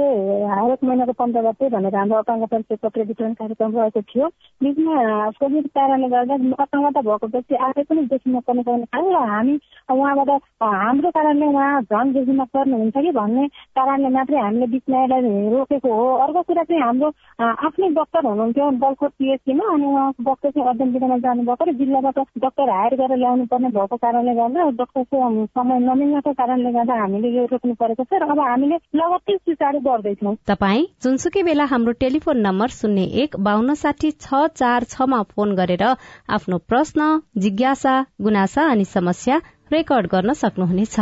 हरेक 0.51 0.83
महिनाको 0.83 1.13
पन्ध्र 1.19 1.41
गते 1.41 1.67
भनेर 1.69 1.95
हाम्रो 1.95 2.17
अपाङ्ग 2.17 2.45
परिचय 2.51 2.75
पत्र 2.83 3.03
वितरण 3.09 3.33
कार्यक्रम 3.41 3.77
रहेको 3.77 4.01
थियो। 4.01 4.27
बिचमा 4.63 4.95
कोभिड 5.39 5.67
कारणले 5.77 6.07
गर्दा 6.13 6.35
अपाङ्गता 6.65 7.01
भएको 7.01 7.27
व्यक्ति 7.35 7.55
आफै 7.67 7.83
पनि 7.89 8.01
देखिन 8.13 8.39
पर्ने 8.47 8.63
कारण 8.63 8.85
र 9.13 9.21
हामी 9.31 9.55
उहाँबाट 9.93 10.29
हाम्रो 10.63 11.11
कारणले 11.17 11.45
उहाँ 11.45 11.81
झन् 11.81 12.13
देखिन 12.13 12.43
पर्नुहुन्छ 12.57 12.97
कि 12.97 13.11
भन्ने 13.19 13.47
कारणले 13.77 14.09
मात्रै 14.17 14.41
हामीले 14.41 14.67
बिचमा 14.73 15.03
यसलाई 15.03 15.49
रोकेको 15.53 15.93
हो। 15.93 16.09
अर्को 16.25 16.41
कुरा 16.49 16.63
चाहिँ 16.63 16.81
हाम्रो 16.81 17.09
आफ्नै 17.67 17.89
डक्टर 18.01 18.25
हुनुहुन्थ्यो 18.25 18.71
बलकोट 18.81 19.11
पिएचसीमा 19.21 19.69
अनि 19.73 19.85
उहाँको 19.93 20.23
डक्टर 20.31 20.49
चाहिँ 20.57 20.69
अध्ययन 20.73 20.91
दिनमा 20.97 21.17
जानुभएको 21.29 21.69
र 21.69 21.77
जिल्लाबाट 21.85 22.19
डक्टर 22.45 22.75
हायर 22.75 22.97
गरेर 23.05 23.17
ल्याउनु 23.23 23.45
पर्ने 23.53 23.69
भएको 23.77 23.97
कारणले 24.09 24.35
गर्दा 24.41 24.69
डक्टरको 24.83 25.45
समय 25.61 25.79
नमिल्नको 25.87 26.33
कारणले 26.41 26.71
गर्दा 26.79 27.09
हामीले 27.11 27.29
यो 27.35 27.43
रोक्नु 27.51 27.73
परेको 27.75 28.03
छ 28.07 28.19
र 28.21 28.23
अब 28.31 28.39
हामीले 28.39 28.77
लगत्तै 28.95 29.35
सुचारू 29.37 29.79
गर्दैछौँ। 29.83 30.35
तपाईँ 30.47 30.85
जुनसुकै 31.03 31.41
बेला 31.43 31.65
हाम्रो 31.71 31.91
टेलिफोन 32.03 32.37
नम्बर 32.41 32.69
शून्य 32.71 33.03
एक 33.23 33.35
बान्न 33.43 33.73
साठी 33.75 34.11
छ 34.17 34.47
चार 34.55 34.83
छमा 34.93 35.21
फोन 35.31 35.55
गरेर 35.55 35.83
आफ्नो 36.31 36.57
प्रश्न 36.71 37.09
जिज्ञासा 37.43 37.95
गुनासा 38.21 38.63
अनि 38.71 38.85
समस्या 38.87 39.41
रेकर्ड 39.71 40.07
गर्न 40.13 40.33
सक्नुहुनेछ। 40.41 40.95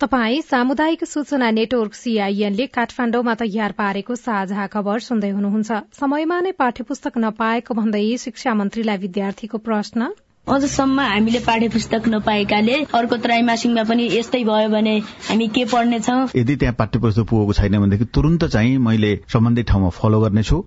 तपाई 0.00 0.40
सामुदायिक 0.42 1.04
सूचना 1.04 1.50
नेटवर्क 1.50 1.94
सीआईएनले 1.94 2.66
काठमाण्डुमा 2.74 3.34
तयार 3.40 3.72
पारेको 3.78 4.14
साझा 4.16 4.66
खबर 4.70 4.98
सुन्दै 5.02 5.30
हुनुहुन्छ। 5.30 5.70
समयमा 5.98 6.38
नै 6.40 6.52
पाठ्य 6.54 6.86
पुस्तक 6.86 7.18
नपाएको 7.18 7.74
भन्दै 7.74 8.06
शिक्षा 8.24 8.54
मन्त्रीलाई 8.54 8.98
विद्यार्थीको 8.98 9.58
प्रश्न। 9.66 10.10
अझसम्म 10.48 11.00
हामीले 11.00 11.38
पाठ्य 11.38 11.68
पुस्तक 11.68 12.08
नपाएकाले 12.08 12.76
अर्को 12.96 13.16
त्रैमासिकमा 13.24 13.82
पनि 13.84 14.04
यस्तै 14.12 14.42
भयो 14.44 14.68
भने 14.68 14.94
हामी 15.28 15.48
के 15.48 15.64
पढ्नेछौ? 15.64 16.16
यदि 16.36 16.56
त्यहाँ 16.56 16.74
पाठ्य 16.74 16.98
पुस्तक 16.98 17.28
पुगेको 17.28 17.52
छैन 17.52 17.78
भनेदेखि 17.78 18.04
तुरन्त 18.14 18.44
चाहिँ 18.44 18.78
मैले 18.78 19.12
सम्बन्धित 19.28 19.68
ठाउँमा 19.68 19.88
फलो 19.92 20.20
गर्नेछु। 20.20 20.58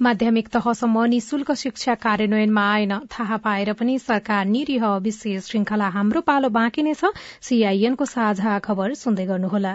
माध्यमिक 0.00 0.48
तहसम्म 0.48 1.04
निशुल्क 1.04 1.52
शिक्षा 1.52 1.94
कार्यान्वयनमा 1.98 2.64
आएन। 2.74 2.94
थाहा 3.10 3.36
पाएर 3.42 3.72
पनि 3.72 3.98
सरकार 3.98 4.44
निरीह 4.46 4.86
विशेष 5.02 5.50
श्रृंखला 5.50 5.88
हाम्रो 5.98 6.20
पालो 6.22 6.48
बाँकी 6.54 6.82
नै 6.82 6.94
छ। 6.94 7.10
सीआईएनको 7.42 8.04
साझा 8.06 8.58
खबर 8.62 8.94
सुन्दै 8.94 9.26
गर्नुहोला। 9.26 9.74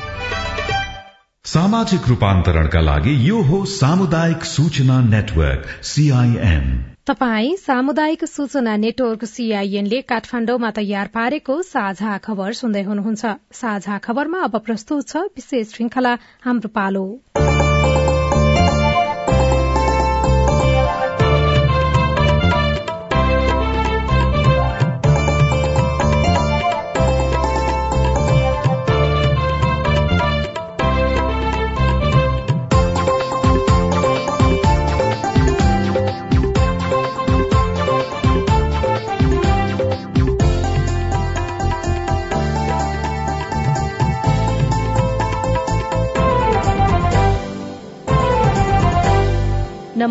सामाजिक 1.45 2.07
रूपान्तरणका 2.07 2.81
लागि 2.81 3.13
यो 3.27 3.37
हो 3.41 3.57
सामुदायिक 3.65 4.43
सूचना 4.45 4.99
नेटवर्क 5.01 5.63
सीआईएन 5.83 6.67
तपाई 7.09 7.55
सामुदायिक 7.57 8.25
सूचना 8.25 8.75
नेटवर्क 8.77 9.25
सीआईएनले 9.25 10.01
काठमाण्डुमा 10.11 10.69
तयार 10.71 11.07
पारेको 11.13 11.61
साझा 11.61 12.17
खबर 12.23 12.53
सुन्दै 12.53 12.83
हुनुहुन्छ। 12.83 13.33
साझा 13.53 13.97
खबरमा 13.97 14.43
अब 14.43 14.57
प्रस्तुत 14.65 15.07
छ 15.07 15.23
विशेष 15.33 15.73
श्रृंखला 15.73 16.13
हाम्रो 16.45 16.69
पालो। 16.77 17.05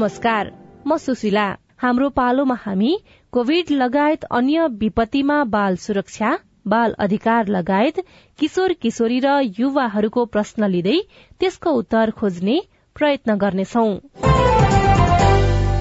नमस्कार 0.00 0.48
म 0.86 0.96
सुशीला। 0.96 1.44
हाम्रो 1.78 2.08
पालोमा 2.08 2.54
हामी 2.58 2.92
कोविड 3.32 3.70
लगायत 3.70 4.22
अन्य 4.30 4.66
विपत्तिमा 4.80 5.42
बाल 5.44 5.74
सुरक्षा 5.76 6.30
बाल 6.66 6.94
अधिकार 6.98 7.48
लगायत 7.48 7.98
किशोर 8.38 8.72
किशोरी 8.82 9.18
र 9.20 9.34
युवाहरूको 9.58 10.24
प्रश्न 10.26 10.68
लिँदै 10.72 10.96
त्यसको 11.40 11.70
उत्तर 11.80 12.10
खोज्ने 12.16 12.56
प्रयत्न 12.96 13.34
गर्नेछौ। 13.34 13.84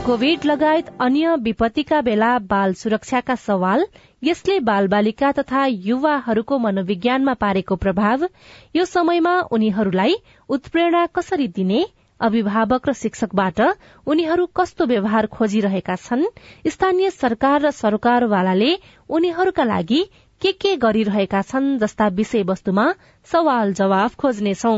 कोविड 0.06 0.46
लगायत 0.46 0.90
अन्य 1.00 1.36
विपत्तिका 1.40 2.02
बेला 2.02 2.32
बाल 2.52 2.74
सुरक्षाका 2.74 3.36
सवाल 3.36 3.86
यसले 4.24 4.60
बाल 4.60 4.88
बालिका 4.88 5.32
तथा 5.32 5.66
युवाहरूको 5.86 6.58
मनोविज्ञानमा 6.58 7.34
पारेको 7.46 7.76
प्रभाव 7.86 8.28
यो 8.76 8.86
समयमा 8.86 9.40
उनीहरूलाई 9.52 10.20
उत्प्रेरणा 10.50 11.06
कसरी 11.16 11.48
दिने 11.56 11.86
अभिभावक 12.20 12.90
र 12.90 12.94
शिक्षकबाट 12.94 13.62
उनीहरू 14.08 14.46
कस्तो 14.56 14.86
व्यवहार 14.86 15.26
खोजिरहेका 15.28 15.96
छन्? 15.96 16.26
स्थानीय 16.68 17.10
सरकार 17.10 17.62
र 17.62 17.72
सरकारवालाले 17.72 18.72
उनीहरूका 19.10 19.64
लागि 19.64 20.02
के 20.42 20.52
के 20.52 20.76
गरिरहेका 20.78 21.42
छन् 21.42 21.78
जस्ता 21.80 22.08
विषयवस्तुमा 22.18 22.86
सवाल 23.32 23.74
जवाफ 23.74 24.16
खोज्नेछौ। 24.16 24.74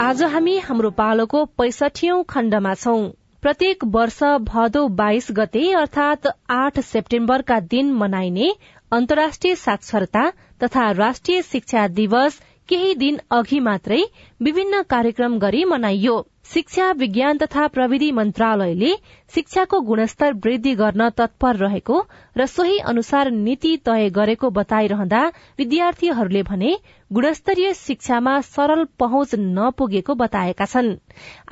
आज 0.00 0.22
हामी 0.22 0.58
हाम्रो 0.58 0.90
पालोको 0.90 1.44
पैसठीऔं 1.58 2.22
खण्डमा 2.28 2.74
छौं। 2.74 3.00
प्रत्येक 3.42 3.84
वर्ष 3.84 4.22
भदौ 4.46 4.86
बाइस 4.98 5.26
गते 5.30 5.70
अर्थात 5.72 6.26
आठ 6.50 6.80
सेप्टेम्बरका 6.80 7.58
दिन 7.70 7.92
मनाइने 7.92 8.48
अन्तर्राष्ट्रिय 8.92 9.54
साक्षरता 9.54 10.30
तथा 10.62 10.90
राष्ट्रिय 10.90 11.42
शिक्षा 11.42 11.86
दिवस 11.88 12.40
केही 12.68 12.94
दिन 12.94 13.18
अघि 13.32 13.58
मात्रै 13.60 14.00
विभिन्न 14.42 14.82
कार्यक्रम 14.90 15.38
गरी 15.38 15.64
मनाइयो। 15.64 16.16
शिक्षा 16.52 16.90
विज्ञान 16.98 17.38
तथा 17.38 17.66
प्रविधि 17.68 18.10
मन्त्रालयले 18.12 18.92
शिक्षाको 19.32 19.80
गुणस्तर 19.88 20.32
वृद्धि 20.44 20.74
गर्न 20.74 21.08
तत्पर 21.18 21.56
रहेको 21.56 22.00
र 22.36 22.46
सोही 22.46 22.78
अनुसार 22.92 23.30
नीति 23.30 23.76
तय 23.86 24.08
गरेको 24.10 24.50
बताइरहँदा 24.50 25.22
विद्यार्थीहरूले 25.58 26.42
भने 26.42 26.74
गुणस्तरीय 27.10 27.72
शिक्षामा 27.74 28.40
सरल 28.48 28.84
पहुँच 28.98 29.34
नपुगेको 29.38 30.14
बताएका 30.14 30.64
छन्। 30.66 30.92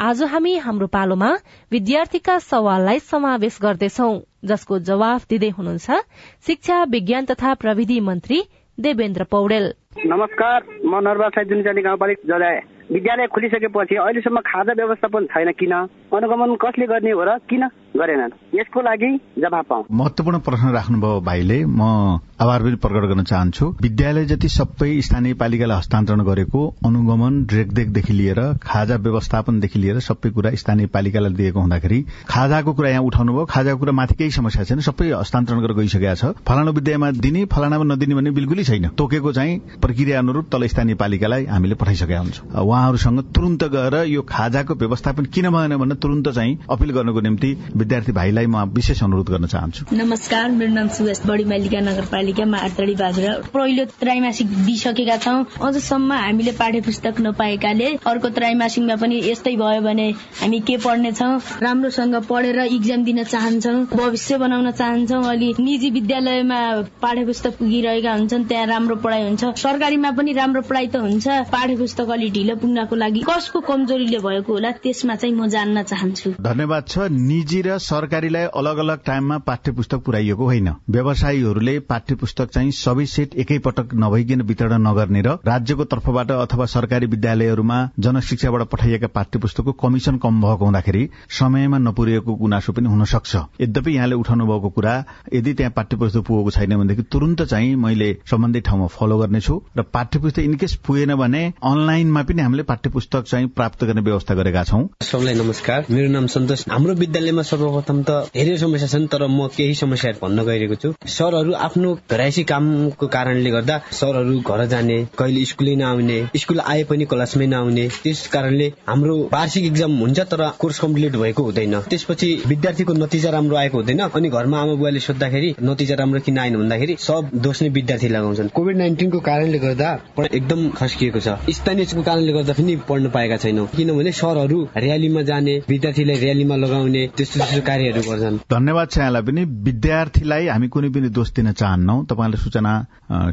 आज 0.01 0.23
हामी 0.33 0.57
हाम्रो 0.59 0.87
पालोमा 0.89 1.31
विद्यार्थीका 1.73 2.39
सवाललाई 2.49 2.99
समावेश 3.07 3.59
गर्दैछौ 3.63 4.13
जसको 4.45 4.79
जवाफ 4.89 5.27
दिँदै 5.29 5.51
हुनुहुन्छ 5.57 6.05
शिक्षा 6.47 6.83
विज्ञान 6.91 7.25
तथा 7.27 7.55
प्रविधि 7.55 8.01
मन्त्री 8.01 8.43
देवेन्द्र 8.79 9.25
पौडेल। 9.25 9.73
नमस्कार 10.05 10.63
म 10.85 10.99
नर्वा 11.01 11.29
साई 11.29 11.45
जुनिचानी 11.45 11.81
गाउँपालिका 11.83 12.29
जलाए 12.29 12.59
विद्यालय 12.93 13.27
खुलिसकेपछि 13.27 13.97
अहिलेसम्म 13.97 14.41
खाजा 14.45 14.73
व्यवस्थापन 14.77 15.25
छैन 15.27 15.51
किन? 15.57 15.73
अनुगमन 16.13 16.55
कसले 16.61 16.87
गर्ने 16.87 17.11
हो 17.11 17.25
र 17.25 17.37
किन? 17.49 17.65
गरेनन् 17.97 18.37
यसको 18.55 18.81
लागि 18.81 19.11
जवाब 19.39 19.65
पाऊ। 19.71 19.83
महत्वपूर्ण 19.91 20.39
प्रश्न 20.39 20.69
राख्नुभयो 20.73 21.21
भाइले। 21.21 21.65
म 21.65 22.21
आभार 22.37 22.63
पनि 22.63 22.77
प्रकट 22.77 23.05
गर्न 23.09 23.23
चाहन्छु। 23.25 23.67
विद्यालय 23.83 24.25
जति 24.27 24.49
सबै 24.49 25.01
स्थानीय 25.01 25.35
पालिकालाई 25.35 25.79
हस्तान्तरण 25.79 26.21
गरेको 26.25 26.61
अनुगमन 26.87 27.35
रेखदेखदेखि 27.53 28.13
लिएर 28.13 28.41
खाजा 28.63 28.97
व्यवस्थापनदेखि 28.97 29.79
लिएर 29.79 30.01
सबै 30.01 30.31
कुरा 30.31 30.51
स्थानीय 30.55 30.87
पालिकालाई 30.93 31.33
दिएको 31.33 31.61
हुँदाखेरि 31.61 32.01
खाजाको 32.29 32.73
कुरा 32.73 32.91
यहाँ 32.91 33.03
उठाउनु 33.03 33.33
भयो। 33.33 33.45
खाजाको 33.47 33.79
कुरा 33.79 33.93
माथि 33.93 34.15
केही 34.15 34.31
समस्या 34.31 34.65
छैन। 34.65 34.81
सबै 34.81 35.11
हस्तान्तरण 35.13 35.61
गरेर 35.61 35.77
गइसकेका 35.77 36.15
छ। 36.15 36.25
फलानु 36.45 36.73
विद्यालयमा 36.73 37.11
दिने 37.25 37.45
फलानामा 37.49 37.85
नदिने 37.95 38.15
भन्ने 38.15 38.31
बिल्कुलै 38.37 38.65
छैन। 38.65 38.89
तोकेको 38.99 39.33
चाहिँ 39.33 39.81
प्रक्रिया 39.81 40.19
अनुरूप 40.19 40.53
तल 40.53 40.67
स्थानीय 40.67 40.95
पालिकालाई 40.97 41.45
हामीले 41.47 41.75
पठाइसकेका 41.81 42.21
हुन्छौँ। 42.21 42.45
उहाँहरूसँग 42.61 43.21
तुरन्त 43.33 43.65
गएर 43.73 43.95
यो 44.07 44.23
खाजाको 44.29 44.75
व्यवस्थापन 44.77 45.25
किन 45.33 45.51
भएन 45.51 45.77
भनेर 45.77 45.97
तुरन्त 45.97 46.29
चाहिँ 46.31 46.59
अपिल 46.71 46.91
गर्नको 46.93 47.21
निम्ति 47.21 47.51
विद्यार्थी 47.87 48.13
भाइलाई 48.13 48.47
म 48.51 48.63
विशेष 48.75 49.03
अनुरोध 49.03 49.29
गर्न 49.31 49.47
चाहन्छु। 49.47 49.85
नमस्कार 49.95 50.51
मेरो 50.51 50.73
नाम 50.75 50.89
सुभाष 50.91 51.21
बडी 51.27 51.45
मालिका 51.47 51.81
नगरपालिकामा 51.81 52.59
आर्तडी 52.59 52.95
बाजुरा। 52.99 53.33
पहिलो 53.55 53.85
त्रैमासिक 54.03 54.49
दिइसकेका 54.67 55.17
छौँ। 55.23 55.39
अझसम्म 55.63 56.13
हामीले 56.13 56.53
पाठ्य 56.59 56.81
पुस्तक 56.83 57.21
नपाएकाले 57.23 57.87
अर्को 58.11 58.29
त्रैमासिकमा 58.35 58.97
पनि 58.99 59.21
यस्तै 59.31 59.55
भयो 59.63 59.81
भने 59.87 60.07
हामी 60.43 60.61
के 60.67 60.77
पढ्नेछौँ? 60.83 61.31
राम्रोसँग 61.63 62.15
पढेर 62.27 62.59
इक्जाम 62.75 63.05
दिन 63.07 63.23
चाहन्छौँ 63.25 63.79
भविष्य 63.95 64.39
बनाउन 64.43 64.71
चाहन्छौँ। 64.73 65.23
अलि 65.31 65.53
निजी 65.61 65.91
विद्यालयमा 65.99 66.59
पाठ्य 66.99 67.25
पुस्तक 67.31 67.59
पुगिरहेका 67.63 68.13
हुन्छन् 68.13 68.49
त्यहाँ 68.51 68.67
राम्रो 68.67 68.97
पढाइ 69.07 69.23
हुन्छ। 69.29 69.55
सरकारीमा 69.63 70.11
पनि 70.19 70.33
राम्रो 70.33 70.63
पढाइ 70.67 70.87
त 70.91 71.07
हुन्छ। 71.07 71.27
पाठ्य 71.55 71.77
पुस्तक 71.77 72.11
अलि 72.19 72.31
ढिलो 72.35 72.57
पुग्नको 72.59 72.95
लागि 72.97 73.23
कसको 73.31 73.61
कमजोरीले 73.71 74.19
भएको 74.27 74.53
होला 74.53 74.71
त्यसमा 74.83 75.15
चाहिँ 75.23 75.35
म 75.39 75.47
जान्न 75.55 75.83
चाहन्छु। 75.87 76.35
धन्यवाद 76.43 76.85
छ। 76.89 77.09
निजी 77.31 77.63
र 77.63 77.76
सरकारीलाई 77.79 78.45
अलग 78.55 78.77
अलग 78.77 79.03
टाइममा 79.07 79.39
पाठ्य 79.39 79.73
पुस्तक 79.73 79.99
पुर्याइएको 79.99 80.45
होइन। 80.45 80.69
व्यवसायीहरूले 80.91 81.79
पाठ्य 81.81 82.15
पुस्तक 82.15 82.51
चाहिँ 82.51 82.71
सबै 82.71 83.07
सेट 83.07 83.35
एकै 83.35 83.59
पटक 83.59 83.95
नभइकन 83.95 84.43
वितरण 84.43 84.87
नगर्ने 84.87 85.23
र 85.23 85.37
राज्यको 85.47 85.85
तर्फबाट 85.85 86.31
अथवा 86.31 86.67
सरकारी 86.67 87.07
विद्यालयहरूमा 87.07 87.79
जनशिक्षाबाट 87.99 88.63
पठाइएका 88.63 89.07
पाठ्य 89.07 89.39
पुस्तकको 89.39 89.73
कमिशन 89.73 90.17
कम 90.17 90.41
भएको 90.43 90.65
हुँदाखेरि 90.65 91.09
समयमा 91.31 91.79
नपुर्याएको 91.79 92.35
गुनासो 92.35 92.73
पनि 92.73 92.89
हुन 92.89 93.05
सक्छ 93.05 93.37
यद्यपि 93.61 93.97
यहाँले 93.97 94.15
उठाउनु 94.15 94.47
भएको 94.47 94.71
कुरा 94.71 94.95
यदि 95.35 95.55
त्यहाँ 95.55 95.73
पाठ्य 95.77 95.97
पुस्तक 95.97 96.21
पुगेको 96.21 96.51
छैन 96.51 96.77
भनेदेखि 96.77 97.03
तुरन्त 97.03 97.43
चाहिँ 97.43 97.75
मैले 97.77 98.17
सम्बन्धित 98.31 98.65
ठाउँमा 98.65 98.87
फलो 98.87 99.19
गर्नेछु 99.19 99.63
र 99.79 99.83
पाठ्य 99.83 100.19
पुस्तक 100.19 100.43
इनकेस 100.43 100.75
पुगेन 100.87 101.15
भने 101.15 101.43
अनलाइनमा 101.65 102.23
पनि 102.23 102.43
हामीले 102.43 102.63
पाठ्य 102.63 102.91
पुस्तक 102.91 103.23
चाहिँ 103.23 103.49
प्राप्त 103.49 103.85
गर्ने 103.85 104.01
व्यवस्था 104.01 104.35
गरेका 104.35 104.65
छौँ। 104.65 104.89
सबलाई 105.03 105.35
नमस्कार। 105.35 105.87
मेरो 105.91 106.13
नाम 106.13 106.27
सन्तोष। 106.27 106.65
हाम्रो 106.71 106.95
विद्यालयमा 106.95 107.43
सर्वप्रथम 107.57 108.03
त 108.03 108.11
धेरै 108.35 108.57
समस्या 108.59 108.89
छन् 108.89 109.07
तर 109.13 109.27
म 109.27 109.47
केही 109.57 109.75
समस्याहरू 109.75 110.19
भन्न 110.23 110.45
गइरहेको 110.47 110.77
छु। 110.83 110.93
सरहरू 111.09 111.53
आफ्नो 111.67 111.93
घराइसी 112.11 112.43
कामको 112.51 113.07
कारणले 113.17 113.51
गर्दा 113.51 113.77
सरहरू 114.01 114.39
घर 114.41 114.65
जाने 114.73 114.99
कहिले 115.19 115.45
स्कुलै 115.51 115.75
नआउने 115.83 116.19
स्कुल 116.37 116.61
आए 116.61 116.83
पनि 116.91 117.05
क्लासमै 117.13 117.47
नआउने 117.47 117.89
त्यस 118.03 118.27
कारणले 118.35 118.67
हाम्रो 118.89 119.17
वार्षिक 119.33 119.65
इक्जाम 119.65 119.93
हुन्छ 120.01 120.19
तर 120.33 120.43
कोर्स 120.61 120.79
कम्प्लिट 120.81 121.17
भएको 121.17 121.43
हुँदैन। 121.43 121.75
त्यसपछि 121.91 122.29
विद्यार्थीको 122.47 122.93
नतिजा 122.95 123.31
राम्रो 123.31 123.57
आएको 123.57 123.77
हुँदैन 123.79 124.01
अनि 124.09 124.29
घरमा 124.29 124.61
आमा 124.61 124.75
बुवाले 124.75 125.01
सोद्धाखेरि 125.01 125.55
नतिजा 125.63 125.95
राम्रो 126.03 126.21
किन 126.27 126.39
आएन 126.39 126.57
भन्दाखेरि 126.57 126.97
सब 127.01 127.31
दोष 127.47 127.63
नै 127.63 127.69
विद्यार्थी 127.79 128.09
लगाउँछन्। 128.09 128.49
कोभिड 128.57 128.77
नाइन्टिनको 128.77 129.21
कारणले 129.29 129.59
गर्दा 129.59 129.91
एकदम 130.31 130.69
खस्किएको 130.79 131.21
छ। 131.21 131.37
स्थानीय 131.57 132.03
कारणले 132.07 132.33
गर्दा 132.33 132.53
पनि 132.59 132.77
पढ्न 132.89 133.11
पाएका 133.17 133.37
छैनौँ। 133.45 133.67
किनभने 133.77 134.13
सरहरू 134.13 134.59
र्यालीमा 134.77 135.23
जाने 135.31 135.57
विद्यार्थीलाई 135.69 136.17
र्यालीमा 136.25 136.57
लगाउने 136.57 137.07
त्यस्तो 137.17 137.45
त्यस्तो 137.47 137.63
कार्यहरू 137.63 138.03
गर्छन्। 138.03 138.37
धन्यवाद 138.51 138.89
छ 138.91 138.99
यहाँलाई 138.99 139.23
पनि। 139.23 139.43
विद्यार्थीलाई 139.67 140.47
हामी 140.47 140.69
कुनै 140.69 140.89
पनि 140.91 141.09
दोष 141.15 141.31
दिन 141.33 141.53
चाहन्नौ। 141.55 141.97
तपाईँले 142.11 142.37
सूचना 142.37 142.73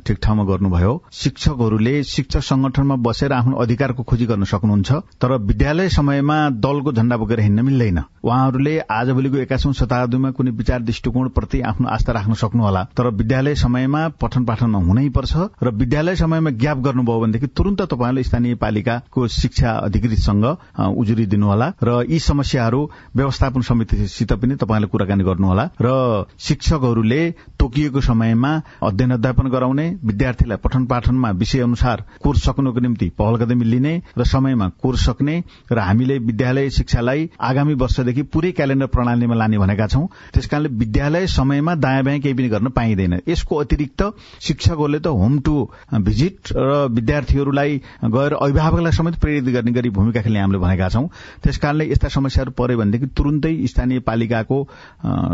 ठिक 0.05 0.17
ठाउँमा 0.21 0.43
गर्नुभयो। 0.45 0.93
शिक्षकहरूले 1.11 1.93
शिक्षक 2.05 2.43
संगठनमा 2.43 2.95
बसेर 3.01 3.33
आफ्नो 3.33 3.55
अधिकारको 3.57 4.03
खोजी 4.05 4.25
गर्न 4.29 4.43
सक्नुहुन्छ 4.45 4.91
तर 5.17 5.31
विद्यालय 5.49 5.89
समयमा 5.89 6.37
दलको 6.61 6.91
झण्डा 6.93 7.17
बोकेर 7.17 7.39
हिँड्न 7.39 7.65
मिल्दैन। 7.65 7.99
उहाँहरूले 8.23 8.73
आजभोलिको 8.91 9.37
एक्काइसौं 9.43 9.73
शताब्दीमा 9.73 10.31
कुनै 10.37 10.51
विचार 10.53 10.81
दृष्टिकोण 10.83 11.29
प्रति 11.33 11.61
आफ्नो 11.63 11.87
आस्था 11.89 12.11
राख्न 12.13 12.33
सक्नुहोला। 12.37 12.83
तर 12.93 13.09
विद्यालय 13.11 13.55
समयमा 13.55 14.01
पठन 14.21 14.45
पाठन 14.45 14.75
हुनै 14.83 15.09
पर्छ 15.09 15.33
र 15.63 15.73
विद्यालय 15.73 16.15
समयमा 16.15 16.49
ग्याप 16.61 16.77
गर्नुभयो 16.85 17.19
भनेदेखि 17.19 17.47
तुरन्त 17.57 17.81
तपाईँले 17.89 18.23
स्थानीय 18.23 18.55
पालिकाको 18.61 19.27
शिक्षा 19.33 19.71
अधिकृतसँग 19.89 20.45
उजुरी 20.93 21.25
दिनुहोला 21.25 21.67
र 21.83 21.89
यी 22.09 22.19
समस्याहरू 22.21 22.81
व्यवस्थापन 23.15 23.61
समितिसित 24.03 24.33
पनि 24.33 24.55
तपाईँले 24.55 24.87
कुराकानी 24.87 25.23
गर्नुहोला 25.23 25.63
र 25.79 26.25
शिक्षकहरूले 26.39 27.21
तोकिएको 27.59 28.01
समयमा 28.01 28.51
अध्ययन 28.83 29.11
अध्यापन 29.13 29.47
गराउने 29.47 29.87
विद्यार्थीलाई 30.03 30.57
पठन 30.57 30.85
पाठनमा 30.85 31.29
विषय 31.33 31.59
अनुसार 31.61 32.03
कोर्स 32.23 32.43
सक्नुको 32.43 32.79
निम्ति 32.79 33.09
पहल 33.17 33.37
कदमी 33.37 33.65
लिने 33.65 33.93
र 34.17 34.23
समयमा 34.25 34.67
कोर्स 34.81 35.05
सक्ने 35.05 35.43
र 35.71 35.79
हामीले 35.79 36.17
विद्यालय 36.19 36.69
शिक्षालाई 36.69 37.29
आगामी 37.39 37.73
वर्षदेखि 37.73 38.21
पुरै 38.23 38.51
क्यालेण्डर 38.51 38.87
प्रणालीमा 38.87 39.35
लाने 39.35 39.57
भनेका 39.57 39.87
छौं। 39.87 40.05
त्यसकारणले 40.33 40.69
विद्यालय 40.75 41.27
समयमा 41.29 41.75
दायाँ 41.75 42.03
बायाँ 42.03 42.19
केही 42.19 42.33
पनि 42.33 42.49
गर्न 42.49 42.67
पाइँदैन। 42.69 43.19
यसको 43.27 43.55
अतिरिक्त 43.55 44.03
शिक्षकहरूले 44.41 44.99
त 44.99 45.07
होम 45.13 45.39
टू 45.39 45.55
भिजिट 46.01 46.53
र 46.53 46.87
विद्यार्थीहरूलाई 46.91 47.81
गएर 48.05 48.33
अभिभावकलाई 48.35 48.91
समेत 48.91 49.15
प्रेरित 49.15 49.43
गर्ने 49.53 49.71
गरी 49.71 49.89
भूमिका 49.89 50.21
खेल्ने 50.21 50.39
हामीले 50.39 50.59
भनेका 50.59 50.89
छौं। 50.89 51.07
त्यसकारणले 51.43 51.91
यस्ता 51.91 52.07
समस्याहरू 52.09 52.51
पर्यो 52.51 52.77
भनेदेखि 52.77 53.07
तुरुन्तै 53.17 53.55
स्थानीय 53.67 53.92
पालिकाको 53.99 54.57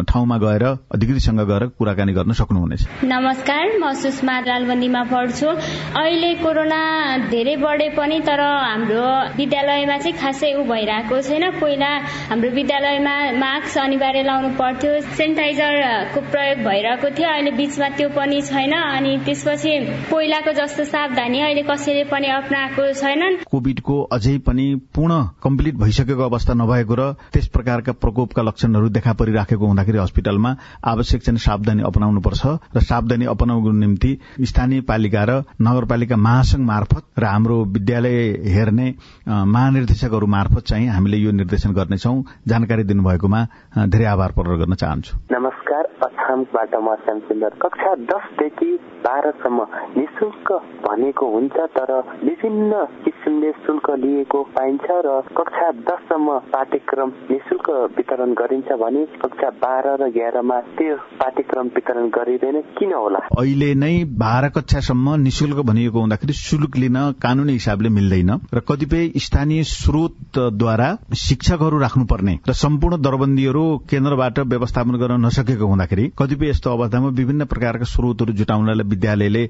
ठाउँमा 0.10 0.38
गएर 0.38 0.64
अधिकृतसँग 0.66 1.42
गएर 1.50 1.64
कुराकानी 1.78 2.14
गर्न 2.14 2.32
सक्नुहुनेछ। 2.34 2.82
नमस्कार 3.04 3.78
म 3.80 3.94
सुषमा 3.94 4.40
लालबन्दीमा 4.40 5.04
पढ्छु। 5.12 5.48
अहिले 5.96 6.34
कोरोना 6.44 6.82
धेरै 7.30 7.56
बढे 7.58 7.90
पनि 7.98 8.20
तर 8.28 8.42
हाम्रो 8.42 9.08
विद्यालयमा 9.38 9.98
चाहिँ 9.98 10.18
खासै 10.18 10.54
ऊ 10.56 10.64
भइरहेको 10.64 11.22
छैन। 11.22 11.46
पहिला 11.60 11.92
हाम्रो 12.30 12.50
विद्यालयमा 12.50 13.16
मास्क 13.40 13.78
अनिवार्य 13.78 14.24
लाउनु 14.24 14.50
पर्थ्यो। 14.60 14.92
सेनिटाइजरको 15.18 16.20
प्रयोग 16.32 16.58
भइरहेको 16.68 17.10
थियो। 17.18 17.30
अहिले 17.30 17.52
बीचमा 17.52 17.88
त्यो 17.98 18.10
पनि 18.10 18.42
छैन। 18.42 18.74
अनि 18.74 19.18
त्यसपछि 19.26 19.74
पहिलाको 20.12 20.52
जस्तो 20.60 20.84
सावधानी 20.84 21.40
अहिले 21.42 21.64
कसैले 21.70 22.04
पनि 22.12 22.28
अप्नाएको 22.40 22.84
छैनन्। 22.94 23.38
कोविडको 23.46 23.96
अझै 24.14 24.38
पनि 24.48 24.66
पूर्ण 24.96 25.14
कम्प्लिट 25.44 25.76
भइसकेको 25.76 26.24
अवस्था 26.24 26.54
नभएको 26.54 26.96
र 26.96 27.04
त्यस 27.34 27.48
प्रकारका 27.48 27.92
प्रकोपका 27.92 28.42
लक्षणहरू 28.50 28.90
देखा 28.90 29.14
परिराखेको 29.14 29.66
हुँदाखेरि 29.66 29.98
हस्पिटलमा 29.98 30.56
आवश्यक 30.86 31.22
चाहिँ 31.24 31.40
सावधानी 31.40 31.84
अपनाउनुपर्छ 31.86 32.42
र 32.76 32.82
सावधानी 32.82 33.26
अपनाउनको 33.26 33.72
निम्ति 33.72 34.12
स्थानीय 34.42 34.82
पालिका 34.90 35.24
र 35.24 35.44
नगरपालिका 35.62 36.18
महासंघ 36.18 36.66
मार्फत 36.66 37.04
र 37.20 37.24
हाम्रो 37.26 37.64
विद्यालय 37.66 38.18
हेर्ने 38.50 38.88
महानिर्देशकहरू 39.28 40.28
मार्फत 40.28 40.66
चाहिँ 40.68 40.88
हामीले 40.90 41.18
यो 41.18 41.32
निर्देशन 41.32 41.72
गर्नेछौ। 41.74 42.14
जानकारी 42.48 42.84
दिनुभएकोमा 42.84 43.42
धेरै 43.70 44.06
आभार 44.06 44.32
प्रकट 44.34 44.58
गर्न 44.60 44.74
चाहन्छु। 44.76 45.18
नमस्कार 45.32 45.84
रकहामबाट 46.04 46.74
म 46.76 46.96
श्यामसुन्दर 47.06 47.52
कक्षा 47.62 47.92
दसदेखि 48.10 48.70
बाह्रसम्म 49.06 49.60
निशुल्क 49.98 50.48
भनेको 50.86 51.26
हुन्छ 51.30 51.58
तर 51.78 51.92
विभिन्न 52.26 52.72
किसिमले 53.06 53.52
शुल्क 53.66 53.90
लिएको 54.04 54.42
पाइन्छ 54.58 54.88
र 55.06 55.10
कक्षा 55.38 55.68
दससम्म 55.86 56.38
पाठ्यक्रम 56.50 57.10
निशुल्क 57.32 57.70
वितरण 57.98 58.34
गरिन्छ 58.34 58.70
भने 58.82 59.06
कक्षा 59.22 59.50
बाह्र 59.62 59.96
र 60.02 60.10
एघारमा 60.10 60.60
त्यो 60.76 60.96
पाठ्यक्रम 61.22 61.68
वितरण 61.78 62.10
गरिँदैन। 62.10 62.62
किन 62.74 62.94
होला? 62.94 63.20
अहिले 63.38 63.74
नै 63.76 63.94
बाह्र 64.18 64.50
कक्षासम्म 64.58 65.16
निशुल्क 65.24 65.60
भनिएको 65.70 66.00
हुँदाखेरि 66.00 66.34
शुल्क 66.42 66.78
लिन 66.78 66.98
कानूनी 67.22 67.54
हिसाबले 67.54 67.90
मिल्दैन 68.00 68.32
र 68.54 68.66
कतिपय 68.68 69.08
स्थानीय 69.20 69.64
स्रोतद्वारा 69.76 70.90
शिक्षकहरू 71.20 71.80
राख्नुपर्ने 71.80 72.38
र 72.50 72.60
सम्पूर्ण 72.66 73.02
दरबन्दीहरू 73.02 73.58
केन्द्रबाट 73.90 74.40
व्यवस्थापन 74.48 74.96
गर्न 74.96 75.26
नसकेको 75.26 75.66
हुँदाखेरि 75.66 76.06
कतिपय 76.18 76.50
यस्तो 76.50 76.72
अवस्थामा 76.72 77.10
विभिन्न 77.10 77.46
प्रकारका 77.46 77.86
स्रोतहरू 77.86 78.34
जुटाउनलाई 78.34 78.88
विद्यालयले 78.88 79.44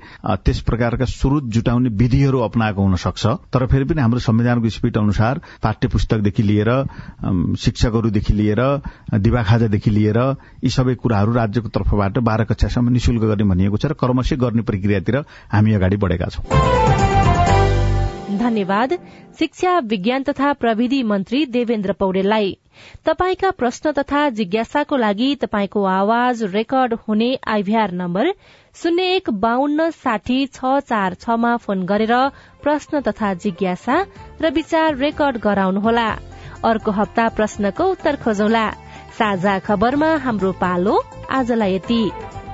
त्यस 0.46 0.60
प्रकारका 0.62 1.06
स्रोत 1.06 1.44
जुटाउने 1.50 1.90
विधिहरू 1.90 2.40
अप्नाएको 2.40 2.82
हुन 2.82 2.96
सक्छ 2.96 3.26
तर 3.54 3.66
फेरि 3.66 3.86
पनि 3.86 4.02
हाम्रो 4.02 4.20
संविधानको 4.20 4.70
स्पिड 4.70 4.98
अनुसार 4.98 5.42
पाठ्य 5.64 5.88
पुस्तकदेखि 5.88 6.44
लिएर 6.44 6.72
शिक्षकहरूदेखि 7.58 8.34
लिएर 8.34 8.62
दिवाखाजादेखि 9.20 9.92
लिएर 9.92 10.20
यी 10.64 10.70
सबै 10.70 10.96
कुराहरू 10.96 11.34
राज्यको 11.34 11.70
तर्फबाट 11.70 12.18
बाह्र 12.22 12.44
कक्षासम्म 12.44 12.90
निशुल्क 12.90 13.22
गर्ने 13.24 13.50
भनिएको 13.50 13.78
छ 13.78 13.86
र 13.86 13.94
कर्मशै 13.94 14.36
गर्ने 14.36 14.62
प्रक्रियातिर 14.62 15.24
हामी 15.52 15.74
अगाडि 15.74 15.98
बढेका 15.98 16.28
छौं। 16.30 16.44
शिक्षा 19.40 19.78
विज्ञान 19.80 20.24
तथा 20.24 20.52
प्रविधि 20.54 21.02
मन्त्री 21.04 21.46
देवेन्द्र 21.46 21.94
पौडेललाई। 21.94 22.58
तपाईका 23.06 23.52
प्रश्न 23.52 23.92
तथा 23.92 24.28
जिज्ञासाको 24.30 24.98
लागि 24.98 25.30
तपाईँको 25.42 25.84
आवाज 25.84 26.44
रेकर्ड 26.56 26.94
हुने 27.08 27.30
आइभीआर 27.48 27.92
नम्बर 27.92 28.32
शून्य 28.76 29.04
एक 29.16 29.30
बान्न 29.40 29.90
साठी 29.92 30.46
छ 30.48 30.76
चार 30.90 31.14
छमा 31.22 31.56
फोन 31.58 31.86
गरेर 31.86 32.14
प्रश्न 32.64 33.02
तथा 33.02 33.34
जिज्ञासा 33.34 33.98
र 34.42 34.52
विचार 34.52 34.96
रेकर्ड 34.98 35.38
गराउनुहोला। 35.40 36.10
अर्को 36.66 36.92
हप्ता 36.92 37.28
प्रश्नको 37.40 37.92
उत्तर 37.92 38.16
खोजौला। 38.24 38.70
साझा 39.20 39.60
खबरमा 39.60 40.16
हाम्रो 40.26 40.52
पालो 40.62 41.02
आजलाई 41.32 41.76
यति। 41.76 42.04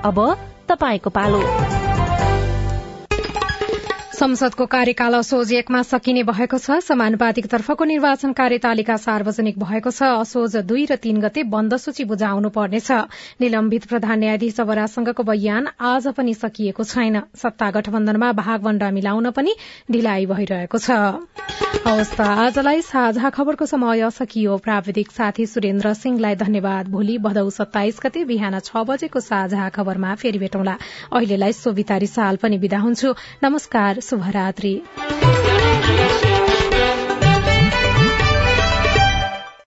अब 0.04 0.22
तपाईँको 0.68 1.10
पालो। 1.10 1.65
संसदको 4.16 4.64
कार्यकाल 4.72 5.14
असोज 5.14 5.52
एकमा 5.52 5.80
सकिने 5.84 6.22
भएको 6.24 6.58
छ। 6.58 6.80
समानुपातिक 6.80 7.46
तर्फको 7.52 7.84
निर्वाचन 7.84 8.32
कार्यतालिका 8.32 8.96
सार्वजनिक 8.96 9.58
भएको 9.60 9.90
छ। 9.92 10.08
असोज 10.24 10.56
दुई 10.64 10.84
र 10.88 10.96
तीन 10.96 11.20
गते 11.20 11.42
बन्द 11.44 11.76
सूची 11.76 12.04
बुझाउनु 12.08 12.48
पर्नेछ। 12.48 12.90
निलम्बित 13.44 13.84
प्रधान 13.84 14.18
न्यायाधीश 14.18 14.60
अवरासँगको 14.60 15.22
बयान 15.22 15.68
आज 15.76 16.08
पनि 16.16 16.34
सकिएको 16.34 16.84
छैन। 16.86 17.20
सत्ता 17.36 17.70
गठबन्धनमा 17.76 18.32
भागवण्डा 18.40 18.90
मिलाउन 18.90 19.30
पनि 19.36 19.52
ढिलाइ 19.92 20.26
भइरहेको 20.32 20.78
छ। 20.80 20.88
आजलाई 21.86 22.80
साझा 22.82 23.28
खबरको 23.30 23.66
समय 23.66 24.08
सकियो। 24.10 24.56
प्राविधिक 24.64 25.10
साथी 25.12 25.46
सुरेन्द्र 25.46 25.92
सिंहलाई 25.94 26.34
धन्यवाद। 26.36 26.88
भोलि 26.88 27.18
भदौ 27.20 27.50
सत्ताइस 27.50 28.00
गते 28.00 28.24
बिहान 28.24 28.58
छ 28.64 28.80
बजेको 28.88 29.20
साझा 29.20 29.68
खबरमा 29.76 30.14
फेरि 30.16 30.38
भेटौँला। 30.38 30.76
अहिलेलाई 31.12 31.52
सोभितारी 31.52 32.06
साल 32.08 32.36
पनि 32.40 32.56
विदा 32.58 32.78
हुन्छु। 32.80 33.14
नमस्कार 33.44 34.04
शुभरात्रि। 34.10 34.82